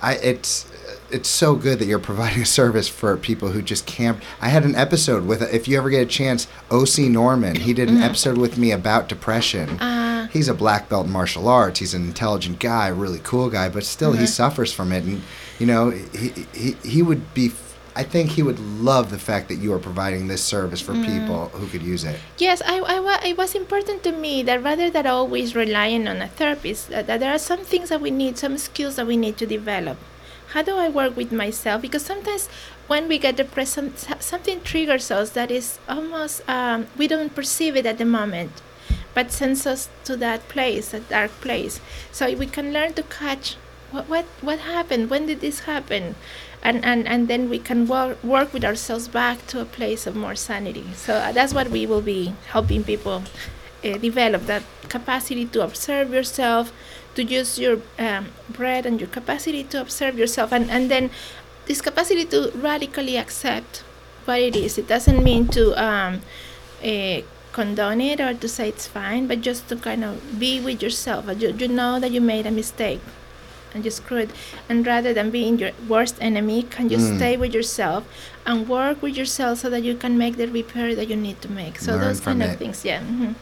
[0.02, 0.66] I it's
[1.10, 4.22] it's so good that you're providing a service for people who just can't.
[4.40, 7.56] I had an episode with if you ever get a chance, OC Norman.
[7.56, 8.04] He did an mm-hmm.
[8.04, 9.80] episode with me about depression.
[9.80, 11.78] Uh, He's a black belt in martial arts.
[11.78, 14.26] He's an intelligent guy, really cool guy, but still he uh-huh.
[14.26, 15.04] suffers from it.
[15.04, 15.22] And
[15.58, 17.52] you know, he he he would be.
[17.94, 21.18] I think he would love the fact that you are providing this service for mm-hmm.
[21.18, 22.20] people who could use it.
[22.36, 26.28] Yes, I, I, it was important to me that rather than always relying on a
[26.28, 29.38] therapist, that, that there are some things that we need, some skills that we need
[29.38, 29.96] to develop.
[30.56, 31.82] How do I work with myself?
[31.82, 32.48] Because sometimes
[32.86, 37.76] when we get depressed, some, something triggers us that is almost, um, we don't perceive
[37.76, 38.62] it at the moment,
[39.12, 41.78] but sends us to that place, that dark place.
[42.10, 43.56] So we can learn to catch
[43.90, 46.14] what, what, what happened, when did this happen?
[46.62, 50.16] and, and, and then we can work, work with ourselves back to a place of
[50.16, 50.86] more sanity.
[50.94, 53.24] So uh, that's what we will be helping people
[53.84, 56.72] uh, develop that capacity to observe yourself,
[57.16, 61.10] to use your um, breath and your capacity to observe yourself, and, and then
[61.66, 63.82] this capacity to radically accept
[64.24, 64.78] what it is.
[64.78, 66.22] It doesn't mean to um,
[66.84, 67.20] uh,
[67.52, 71.26] condone it or to say it's fine, but just to kind of be with yourself.
[71.40, 73.00] You, you know that you made a mistake
[73.74, 74.30] and you screw it.
[74.68, 77.16] And rather than being your worst enemy, can you Mm.
[77.16, 78.04] stay with yourself
[78.46, 81.50] and work with yourself so that you can make the repair that you need to
[81.50, 81.78] make.
[81.78, 82.50] So Learn those kind it.
[82.50, 83.00] of things, yeah.
[83.00, 83.32] hmm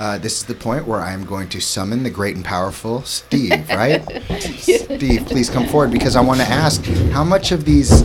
[0.00, 3.02] Uh, this is the point where I am going to summon the great and powerful
[3.02, 4.02] Steve, right?
[4.38, 8.02] Steve, please come forward because I want to ask how much of these.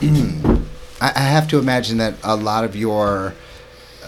[1.00, 3.34] I, I have to imagine that a lot of your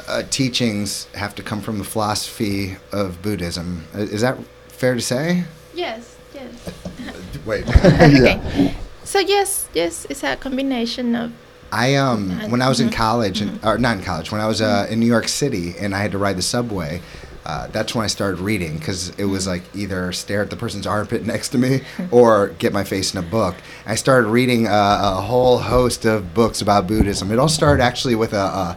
[0.06, 3.84] uh, teachings have to come from the philosophy of Buddhism.
[3.94, 4.38] Is that
[4.68, 5.44] fair to say?
[5.74, 6.72] Yes, yes.
[7.44, 7.66] Wait.
[7.84, 8.74] okay.
[9.02, 11.32] So yes, yes, it's a combination of
[11.72, 14.46] I um when I was in mhm, college and or not in college when I
[14.46, 17.02] was uh, in New York City and I had to ride the subway.
[17.46, 20.86] Uh, that's when I started reading because it was like either stare at the person's
[20.86, 23.54] armpit next to me or get my face in a book.
[23.86, 24.70] I started reading uh,
[25.16, 27.30] a whole host of books about Buddhism.
[27.32, 28.76] It all started actually with a,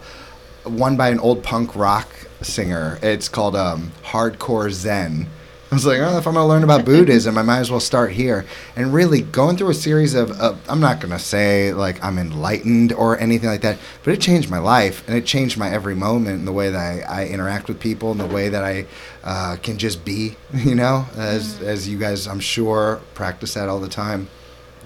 [0.66, 2.08] a one by an old punk rock
[2.42, 2.98] singer.
[3.02, 5.28] It's called um, Hardcore Zen.
[5.72, 7.80] I was like, oh, if I'm going to learn about Buddhism, I might as well
[7.80, 8.46] start here.
[8.76, 12.18] And really going through a series of, uh, I'm not going to say like I'm
[12.18, 15.96] enlightened or anything like that, but it changed my life and it changed my every
[15.96, 16.78] moment in the way that
[17.10, 18.86] I, I interact with people and the way that I
[19.24, 23.80] uh, can just be, you know, as, as you guys, I'm sure, practice that all
[23.80, 24.28] the time.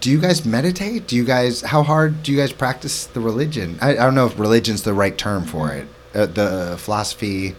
[0.02, 1.08] Do you guys meditate?
[1.08, 3.80] Do you guys, how hard do you guys practice the religion?
[3.82, 5.88] I, I don't know if religion's the right term for it.
[6.14, 7.56] Uh, the philosophy.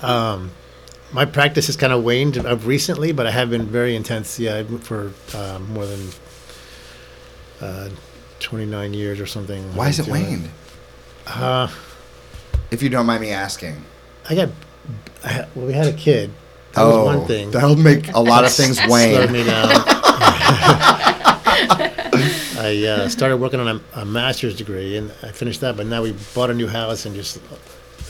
[0.00, 0.52] Um,
[1.12, 4.38] my practice has kind of waned of recently, but I have been very intense.
[4.38, 6.08] Yeah, for uh, more than
[7.60, 7.88] uh,
[8.38, 9.62] 29 years or something.
[9.74, 10.48] Why is it waned?
[11.26, 11.68] Uh,
[12.70, 13.84] If you don't mind me asking.
[14.28, 14.48] I got.
[15.24, 16.30] I well, we had a kid.
[16.72, 17.50] That oh, was one thing.
[17.50, 19.32] That'll make a lot of things slowed wane.
[19.32, 19.68] me down.
[22.62, 26.02] I uh, started working on a, a master's degree and I finished that, but now
[26.02, 27.40] we bought a new house and just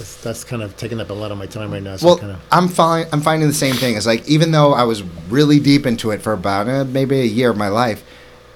[0.01, 1.96] that's, that's kind of taking up a lot of my time right now.
[1.96, 3.07] So Well, kind of I'm fine.
[3.12, 3.96] I'm finding the same thing.
[3.96, 7.24] It's like even though I was really deep into it for about uh, maybe a
[7.24, 8.03] year of my life,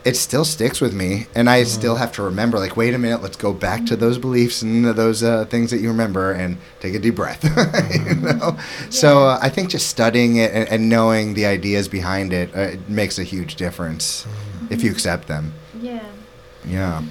[0.07, 2.59] it still sticks with me, and I still have to remember.
[2.59, 5.81] Like, wait a minute, let's go back to those beliefs and those uh, things that
[5.81, 7.43] you remember, and take a deep breath.
[8.09, 8.57] you know.
[8.91, 12.61] So uh, I think just studying it and, and knowing the ideas behind it, uh,
[12.61, 14.27] it makes a huge difference
[14.71, 15.53] if you accept them.
[15.81, 16.05] yeah.
[16.67, 17.03] Yeah.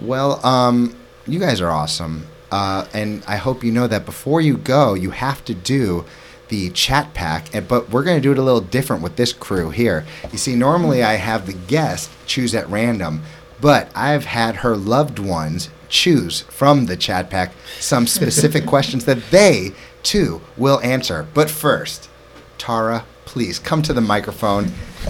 [0.00, 2.26] Well, um, you guys are awesome.
[2.50, 6.04] Uh, and I hope you know that before you go, you have to do
[6.48, 7.50] the chat pack.
[7.68, 10.06] But we're going to do it a little different with this crew here.
[10.32, 13.22] You see, normally I have the guest choose at random,
[13.60, 19.30] but I've had her loved ones choose from the chat pack some specific questions that
[19.30, 19.72] they,
[20.02, 21.26] too, will answer.
[21.34, 22.08] But first,
[22.56, 24.72] Tara, please come to the microphone.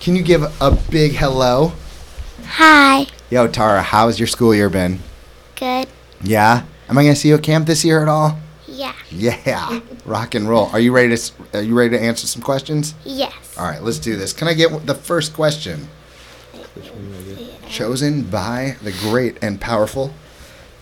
[0.00, 1.72] Can you give a big hello?
[2.44, 3.06] Hi.
[3.30, 5.00] Yo, Tara, how's your school year been?
[5.54, 5.86] Good.
[6.22, 6.64] Yeah?
[6.88, 8.38] Am I gonna see you at camp this year at all?
[8.66, 8.94] Yeah.
[9.10, 10.66] Yeah, rock and roll.
[10.68, 11.32] Are you ready to?
[11.52, 12.94] Are you ready to answer some questions?
[13.04, 13.34] Yes.
[13.58, 14.32] All right, let's do this.
[14.32, 15.88] Can I get the first question?
[17.68, 20.14] Chosen by the great and powerful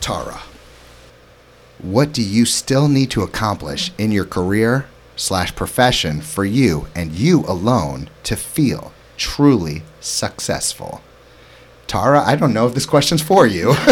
[0.00, 0.42] Tara.
[1.78, 4.86] What do you still need to accomplish in your career
[5.16, 11.00] slash profession for you and you alone to feel truly successful?
[11.86, 13.74] Tara, I don't know if this question's for you.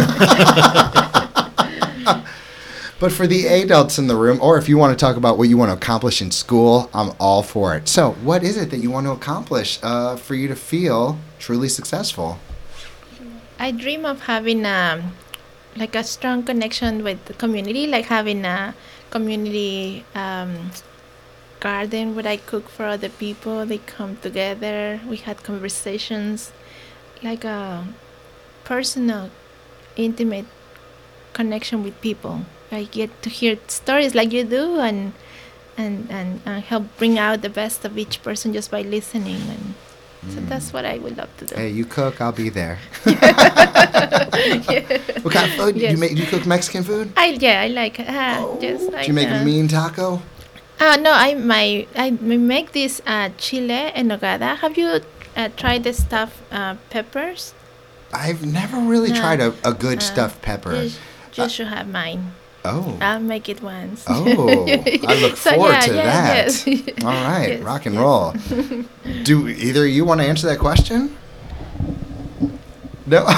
[3.05, 5.49] But for the adults in the room, or if you want to talk about what
[5.51, 7.86] you want to accomplish in school, I'm all for it.
[7.86, 11.68] So, what is it that you want to accomplish uh, for you to feel truly
[11.68, 12.38] successful?
[13.59, 15.03] I dream of having a
[15.76, 18.74] like a strong connection with the community, like having a
[19.11, 20.70] community um,
[21.61, 23.66] garden where I cook for other people.
[23.66, 25.01] They come together.
[25.07, 26.53] We had conversations,
[27.25, 27.87] like a
[28.64, 29.31] personal,
[29.97, 30.47] intimate
[31.33, 32.43] connection with people.
[32.70, 35.12] I get to hear stories like you do, and
[35.77, 39.41] and and, and help bring out the best of each person just by listening.
[39.55, 39.75] And
[40.33, 41.55] so that's what I would love to do.
[41.57, 42.79] Hey, you cook, I'll be there.
[44.68, 44.81] Yeah.
[45.22, 45.75] What kind of food?
[45.75, 45.99] Do you Yes.
[45.99, 46.16] make?
[46.16, 47.12] You cook Mexican food?
[47.16, 50.20] I yeah, I like uh, just like Do you make uh, a mean taco?
[50.81, 54.57] Uh, no, I my I make this uh, chile en nogada.
[54.59, 55.01] Have you
[55.37, 57.55] uh, tried the stuffed uh, peppers?
[58.12, 59.16] I've never really No.
[59.20, 60.74] tried a, a good Uh, stuffed pepper.
[60.74, 62.32] You, sh- you should have mine.
[62.66, 62.97] Oh.
[63.01, 64.05] I'll make it once.
[64.09, 66.66] Oh, I look So, forward yeah, to yeah, that.
[66.66, 66.66] yes.
[67.05, 68.03] All right, Yes, rock and yes.
[68.03, 68.32] roll.
[69.24, 71.14] Do either of you want to answer that question?
[73.07, 73.26] No,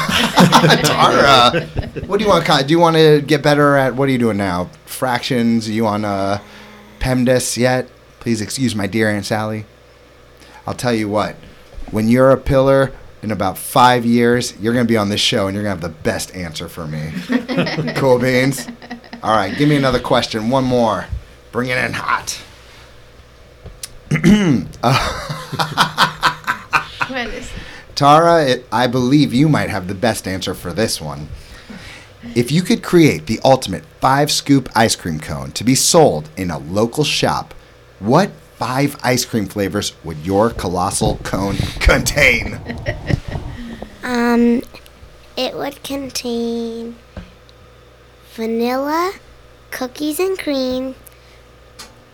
[0.84, 1.66] Tara.
[2.07, 2.47] What do you want?
[2.47, 4.70] to Do you want to get better at what are you doing now?
[4.84, 5.68] Fractions?
[5.68, 6.38] Are you on uh,
[7.01, 7.88] PEMDAS yet?
[8.20, 9.64] Please excuse my dear Aunt Sally.
[10.68, 11.34] I'll tell you what.
[11.91, 15.55] When you're a pillar in about five years, you're gonna be on this show and
[15.55, 17.12] you're gonna have the best answer for me.
[17.97, 18.66] cool beans.
[19.22, 20.51] All right, give me another question.
[20.51, 21.07] One more.
[21.53, 22.41] Bring it in hot.
[27.09, 27.51] Well, it's-
[27.95, 31.28] Tara, it, I believe you might have the best answer for this one.
[32.34, 36.51] If you could create the ultimate five scoop ice cream cone to be sold in
[36.51, 37.55] a local shop,
[38.01, 42.61] what five ice cream flavors would your colossal cone contain?
[44.02, 44.62] Um,
[45.36, 46.96] it would contain
[48.34, 49.12] vanilla,
[49.70, 50.94] cookies and cream,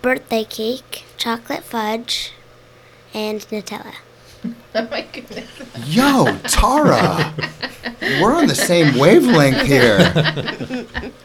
[0.00, 2.32] birthday cake, chocolate fudge,
[3.12, 3.94] and Nutella.
[4.74, 5.48] oh my goodness.
[5.86, 7.34] Yo, Tara,
[8.20, 9.98] we're on the same wavelength here.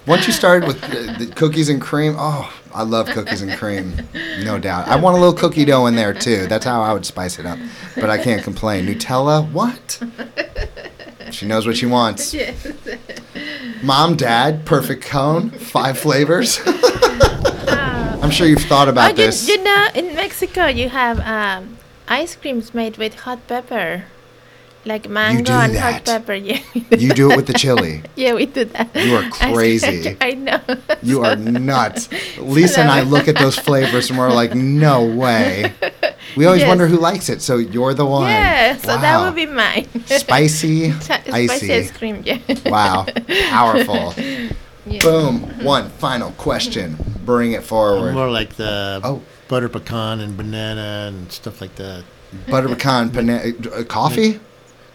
[0.06, 3.96] Once you started with the, the cookies and cream, oh, I love cookies and cream,
[4.44, 4.88] no doubt.
[4.88, 6.48] I want a little cookie dough in there too.
[6.48, 7.58] That's how I would spice it up,
[7.96, 8.86] but I can't complain.
[8.86, 10.02] Nutella, what?
[11.32, 12.34] She knows what she wants.
[12.38, 12.68] Yes.
[13.84, 16.60] Mom, dad, perfect cone, five flavors.
[18.26, 19.48] I'm sure you've thought about oh, you, this.
[19.48, 21.77] you know, in Mexico, you have um,
[22.08, 24.06] ice creams made with hot pepper,
[24.86, 25.94] like mango do and that.
[25.94, 26.34] hot pepper.
[26.34, 26.62] Yeah,
[26.98, 28.04] You do it with the chili.
[28.16, 28.96] yeah, we do that.
[28.96, 30.16] You are crazy.
[30.22, 30.62] I know.
[31.04, 31.36] You are
[31.70, 32.10] nuts.
[32.38, 35.74] Lisa and I look at those flavors and we're like, no way.
[36.36, 36.68] We always Yes.
[36.70, 38.30] wonder who likes it, so you're the one.
[38.30, 39.88] Yeah, so that would be mine.
[40.06, 41.58] spicy, icy.
[41.58, 42.40] Spicy ice cream, yeah.
[42.66, 43.06] Wow,
[43.50, 44.14] powerful.
[44.86, 45.00] Yeah.
[45.02, 45.42] Boom.
[45.66, 46.96] One final question.
[47.26, 48.14] Bring it forward.
[48.14, 49.22] More like the Oh.
[49.48, 52.04] Butter pecan and banana and stuff like that.
[52.50, 54.40] Butter pecan, pana- uh, coffee?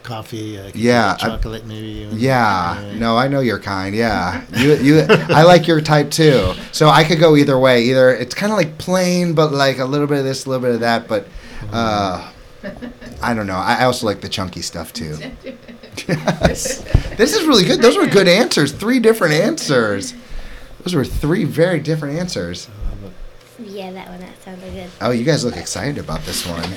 [0.02, 1.86] Coffee, uh, Yeah, I- chocolate maybe.
[1.86, 2.18] even.
[2.18, 2.92] Yeah.
[2.96, 3.94] No, I know your kind.
[3.94, 4.42] Yeah.
[4.56, 5.00] You, you.
[5.08, 6.52] I like your type too.
[6.72, 7.84] So I could go either way.
[7.84, 10.62] Either it's kind of like plain, but like a little bit of this, a little
[10.66, 11.06] bit of that.
[11.08, 11.26] But
[11.72, 12.30] uh,
[13.22, 13.54] I don't know.
[13.56, 15.16] I I also like the chunky stuff too.
[16.08, 16.84] yes.
[17.16, 17.80] This is really good.
[17.82, 18.72] Those were good answers.
[18.72, 20.14] Three different answers.
[20.82, 22.68] Those were three very different answers.
[23.64, 24.90] Yeah, that one, that sounded good.
[25.00, 26.62] Oh, you guys look excited about this one.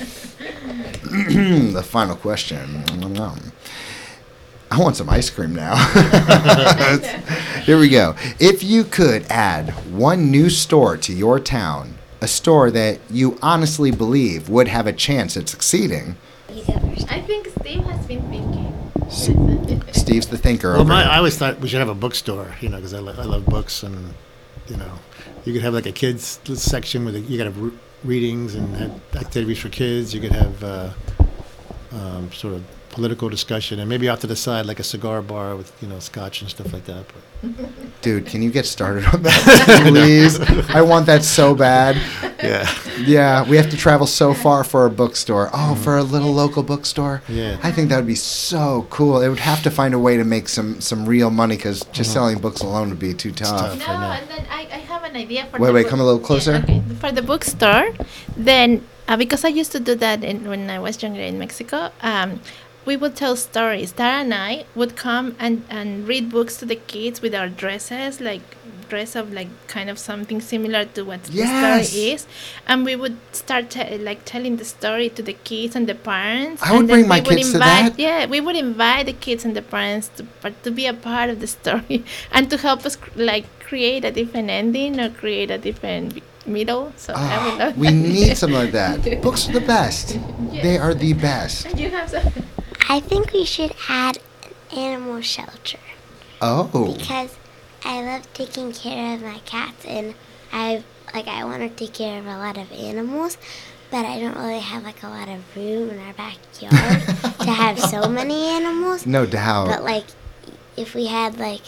[1.72, 2.84] the final question.
[4.70, 5.76] I want some ice cream now.
[7.64, 8.16] Here we go.
[8.40, 13.90] If you could add one new store to your town, a store that you honestly
[13.90, 16.16] believe would have a chance at succeeding,
[16.52, 17.10] You go first.
[17.12, 18.72] I think Steve has been thinking.
[19.92, 20.72] Steve's the thinker.
[20.72, 21.12] Well, over my, here.
[21.12, 23.46] I always thought we should have a bookstore, you know, because I, lo- I love
[23.46, 24.14] books and,
[24.68, 24.98] you know,
[25.46, 27.72] you could have like a kids section with a, you could have
[28.04, 30.12] readings and have activities for kids.
[30.12, 30.90] You could have uh,
[31.92, 35.54] um, sort of political discussion and maybe off to the side like a cigar bar
[35.54, 37.04] with you know scotch and stuff like that.
[37.12, 37.22] But
[38.02, 40.40] Dude, can you get started on that, please?
[40.70, 41.96] I want that so bad.
[42.42, 42.66] yeah,
[42.98, 45.50] Yeah, we have to travel so far for a bookstore.
[45.52, 47.22] Oh, for a little local bookstore.
[47.28, 47.58] Yeah.
[47.62, 49.20] I think that would be so cool.
[49.20, 52.12] It would have to find a way to make some some real money because just
[52.12, 53.78] selling books alone would be too tough.
[53.78, 53.78] tough.
[53.86, 54.75] No, and then I, I have
[55.16, 56.54] an idea for Wait, the wait, come a little yeah, closer.
[56.62, 56.82] okay.
[57.00, 57.88] For the bookstore,
[58.36, 61.90] then uh, because I used to do that in, when I was younger in Mexico,
[62.02, 62.40] um,
[62.84, 63.92] we would tell stories.
[63.92, 68.20] Tara and I would come and, and read books to the kids with our dresses,
[68.20, 68.42] like
[68.88, 71.50] dress up like kind of something similar to what Yes.
[71.50, 72.26] the story is,
[72.68, 76.62] and we would start te- like telling the story to the kids and the parents.
[76.62, 77.98] I would and bring my we would kids to invite, that.
[77.98, 80.26] Yeah, we would invite the kids and the parents to
[80.62, 84.48] to be a part of the story and to help us like create a different
[84.48, 86.92] ending or create a different middle.
[86.96, 87.92] So I ah, would love we that.
[87.92, 89.20] need something like that.
[89.26, 90.18] Books are the best.
[90.52, 91.76] They are the best.
[91.76, 92.22] You have some.
[92.88, 95.78] I think we should add an animal shelter
[96.40, 97.34] Oh, because
[97.84, 100.14] I love taking care of my cats and
[100.52, 103.38] I like I want to take care of a lot of animals,
[103.90, 107.02] but I don't really have like a lot of room in our backyard
[107.40, 109.06] to have so many animals.
[109.06, 109.68] no doubt.
[109.68, 110.04] But like,
[110.76, 111.62] if we had like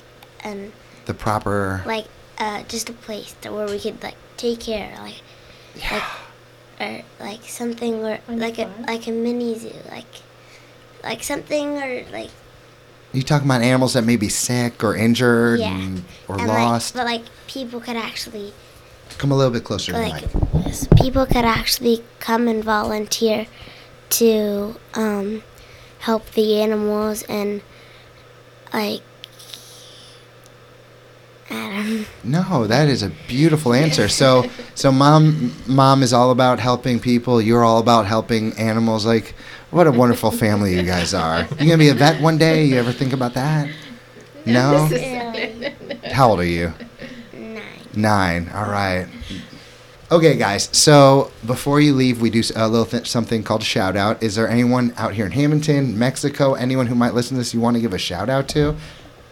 [0.44, 0.72] an
[1.08, 1.82] the proper.
[1.86, 2.06] like
[2.38, 5.20] uh just a place to where we could like take care like
[5.90, 6.02] like
[6.80, 8.82] or like something or On the like a farm?
[8.86, 10.06] like a mini zoo like
[11.02, 12.30] like something or like
[13.12, 15.74] You talking about animals that may be sick or injured Yeah.
[15.74, 16.94] and, or and lost?
[16.94, 18.52] like but like people could actually
[19.16, 20.90] Come a little bit closer like mic.
[21.02, 23.46] people could actually come and volunteer
[24.10, 25.42] to um
[26.00, 27.62] help the animals and
[28.72, 29.00] like
[31.50, 32.06] I.
[32.24, 34.08] No, that is a beautiful answer.
[34.08, 37.40] So, so mom, mom is all about helping people.
[37.40, 39.06] You're all about helping animals.
[39.06, 39.34] Like,
[39.70, 41.42] what a wonderful family you guys are.
[41.58, 42.64] You gonna be a vet one day?
[42.64, 43.68] You ever think about that?
[44.44, 44.88] No.
[46.12, 46.72] How old are you?
[47.32, 47.62] Nine.
[47.94, 48.50] Nine.
[48.54, 49.06] All right.
[50.10, 50.70] Okay, guys.
[50.72, 54.22] So before you leave, we do a little th- something called a shout out.
[54.22, 57.60] Is there anyone out here in Hammonton, Mexico, anyone who might listen to this you
[57.60, 58.74] want to give a shout out to?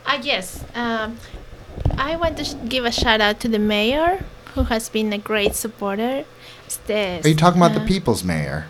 [0.05, 0.63] Ah, yes.
[0.75, 1.17] Um,
[1.99, 4.25] I want to sh- give a shout out to the mayor,
[4.55, 6.25] who has been a great supporter.
[6.67, 8.67] Este, Are you talking about the uh, people's mayor?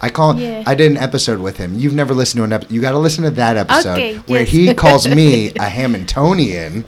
[0.00, 0.38] I call.
[0.38, 0.62] Yeah.
[0.66, 1.74] I did an episode with him.
[1.74, 2.70] You've never listened to an episode.
[2.72, 4.50] You got to listen to that episode Okay, where yes.
[4.50, 6.84] he calls me a Hammontonian,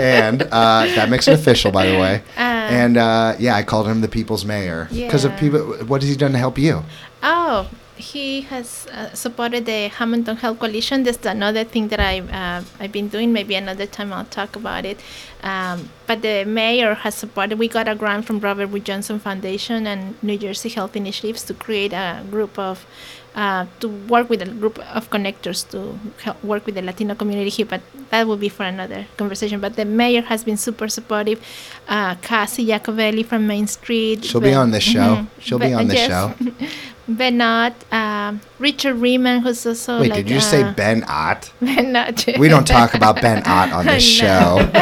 [0.00, 2.22] and uh, that makes it official, by the way.
[2.36, 5.60] Uh, and uh, yeah, I called him the people's mayor because of people.
[5.86, 6.84] What has he done to help you?
[7.22, 11.02] Oh, he has uh, supported the Hammonton Health Coalition.
[11.02, 13.32] That's another thing that I uh, I've been doing.
[13.32, 15.00] Maybe another time I'll talk about it.
[15.42, 17.58] Um, but the mayor has supported.
[17.58, 21.54] We got a grant from Robert Wood Johnson Foundation and New Jersey Health Initiatives to
[21.54, 22.86] create a group of.
[23.34, 27.50] Uh, to work with a group of connectors to help work with the Latino community
[27.50, 29.60] here, but that will be for another conversation.
[29.60, 31.44] But the mayor has been super supportive.
[31.86, 34.24] Uh, Cassie Jacobelli from Main Street.
[34.24, 35.16] She'll be on this show.
[35.16, 35.26] Mhm.
[35.38, 36.08] She'll be on this yes.
[36.08, 36.32] show.
[37.08, 40.24] Bernard, um, Richard Riemann, who's also Wait, like.
[40.26, 41.52] did you say uh, Ben Ott?
[41.60, 42.24] Bernard.
[42.38, 44.58] We don't talk about Ben Ott on this show.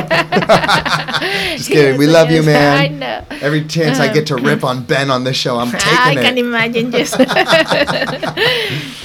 [1.57, 1.99] Just kidding.
[1.99, 2.79] We Yes, love you, man.
[2.79, 3.25] I know.
[3.43, 5.99] Every chance I get to rip on Ben on this show, I'm taking it.
[5.99, 7.15] I can imagine, yes.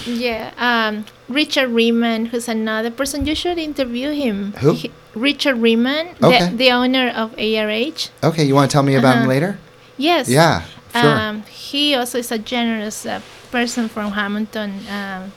[0.07, 0.51] yeah.
[0.57, 4.53] Um, Richard Riemann, who's another person, you should interview him.
[4.59, 4.73] Who?
[4.73, 6.49] He- Richard Riemann, Okay.
[6.51, 8.09] the, the owner of ARH.
[8.23, 9.29] Okay, you want to tell me about him Uh-huh.
[9.29, 9.59] later?
[9.97, 10.29] Yes.
[10.29, 10.63] Yeah,
[11.01, 11.15] sure.
[11.19, 13.21] Um, he also is a generous uh,
[13.51, 15.31] person from Hammonton, um,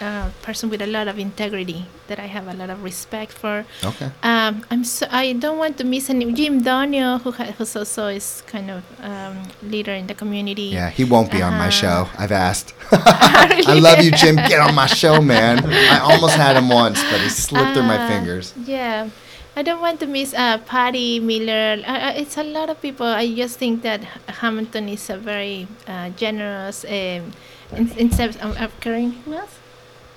[0.00, 3.64] uh, person with a lot of integrity that I have a lot of respect for.
[3.84, 4.10] okay.
[4.22, 6.30] Um, I'm so, I don't want to miss any.
[6.32, 10.68] Jim Donio, who ha- who's also is kind of um, leader in the community.
[10.74, 11.82] Yeah, he won't be on my Uh-huh.
[11.82, 12.08] show.
[12.18, 12.74] I've asked.
[12.92, 14.36] I love you, Jim.
[14.50, 15.64] Get on my show, man.
[15.64, 18.52] I almost had him once, but he slipped through my Uh, fingers.
[18.66, 19.08] Yeah.
[19.56, 21.82] I don't want to miss uh, Patty Miller.
[21.86, 23.06] Uh, uh, it's a lot of people.
[23.06, 24.02] I just think that
[24.42, 26.84] Hammonton is a very uh, generous.
[26.84, 27.32] Um,
[27.72, 29.58] in, instead of, of caring, who else?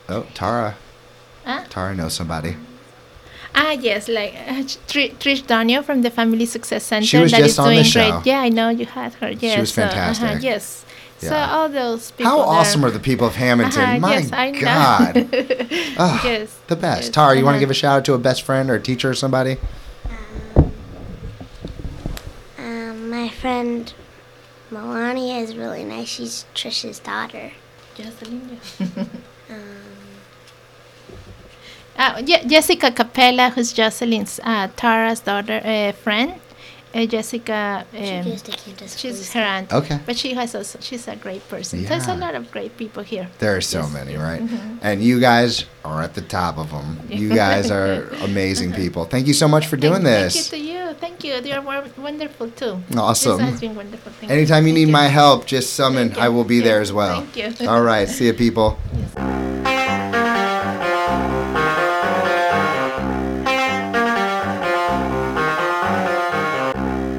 [0.09, 0.75] Oh, Tara.
[1.45, 1.65] Huh?
[1.69, 2.55] Tara knows somebody.
[3.53, 7.05] Ah, yes, like uh, Tr- Trish Donio from the Family Success Center.
[7.05, 8.11] She was that just is on the doing show.
[8.11, 8.25] great.
[8.25, 9.31] Yeah, I know you had her.
[9.31, 10.43] Yes, was so, uh-huh, fantastic.
[10.43, 10.85] yes.
[11.19, 12.25] So all those people.
[12.31, 13.81] How there- awesome are the people of Hammonton?
[13.81, 14.59] Uh-huh, My yes, I know.
[14.61, 15.29] God.
[15.99, 16.55] Ah, yes.
[16.67, 17.01] The best.
[17.05, 17.59] yes, Tara, you want to uh-huh.
[17.61, 19.57] give a shout out to a best friend or a teacher or somebody?
[22.59, 23.91] Um, my friend
[24.69, 26.07] Melania is really nice.
[26.07, 27.51] She's Trisha's daughter.
[27.95, 28.59] Jocelyn,
[29.49, 29.57] Um,
[31.97, 36.39] Uh, Je- Jessica Capella, who's Jocelyn's uh, Tara's daughter, uh, friend.
[36.93, 39.71] Uh, Jessica, she um, goes to she's her aunt.
[39.73, 39.99] Okay.
[40.05, 41.83] But she has also, she's a great person.
[41.83, 43.27] There's a lot of great people here.
[43.39, 43.93] There are so Yes.
[43.93, 44.41] many, right?
[44.41, 44.79] Mhm.
[44.81, 46.99] And you guys are at the top of them.
[47.09, 49.05] You guys are amazing people.
[49.05, 50.49] Thank you so much for doing thank, this.
[50.49, 50.93] Thank you to you.
[50.99, 51.33] Thank you.
[51.43, 51.61] You're
[51.97, 52.81] wonderful too.
[52.97, 53.37] Awesome.
[53.37, 54.11] This has been wonderful.
[54.19, 56.15] Thank Anytime you Thank need my help, just summon.
[56.17, 57.21] I will be Yes, there as well.
[57.21, 57.67] Thank you.
[57.67, 58.07] All right.
[58.09, 58.79] See you, people.
[58.95, 59.76] Yes.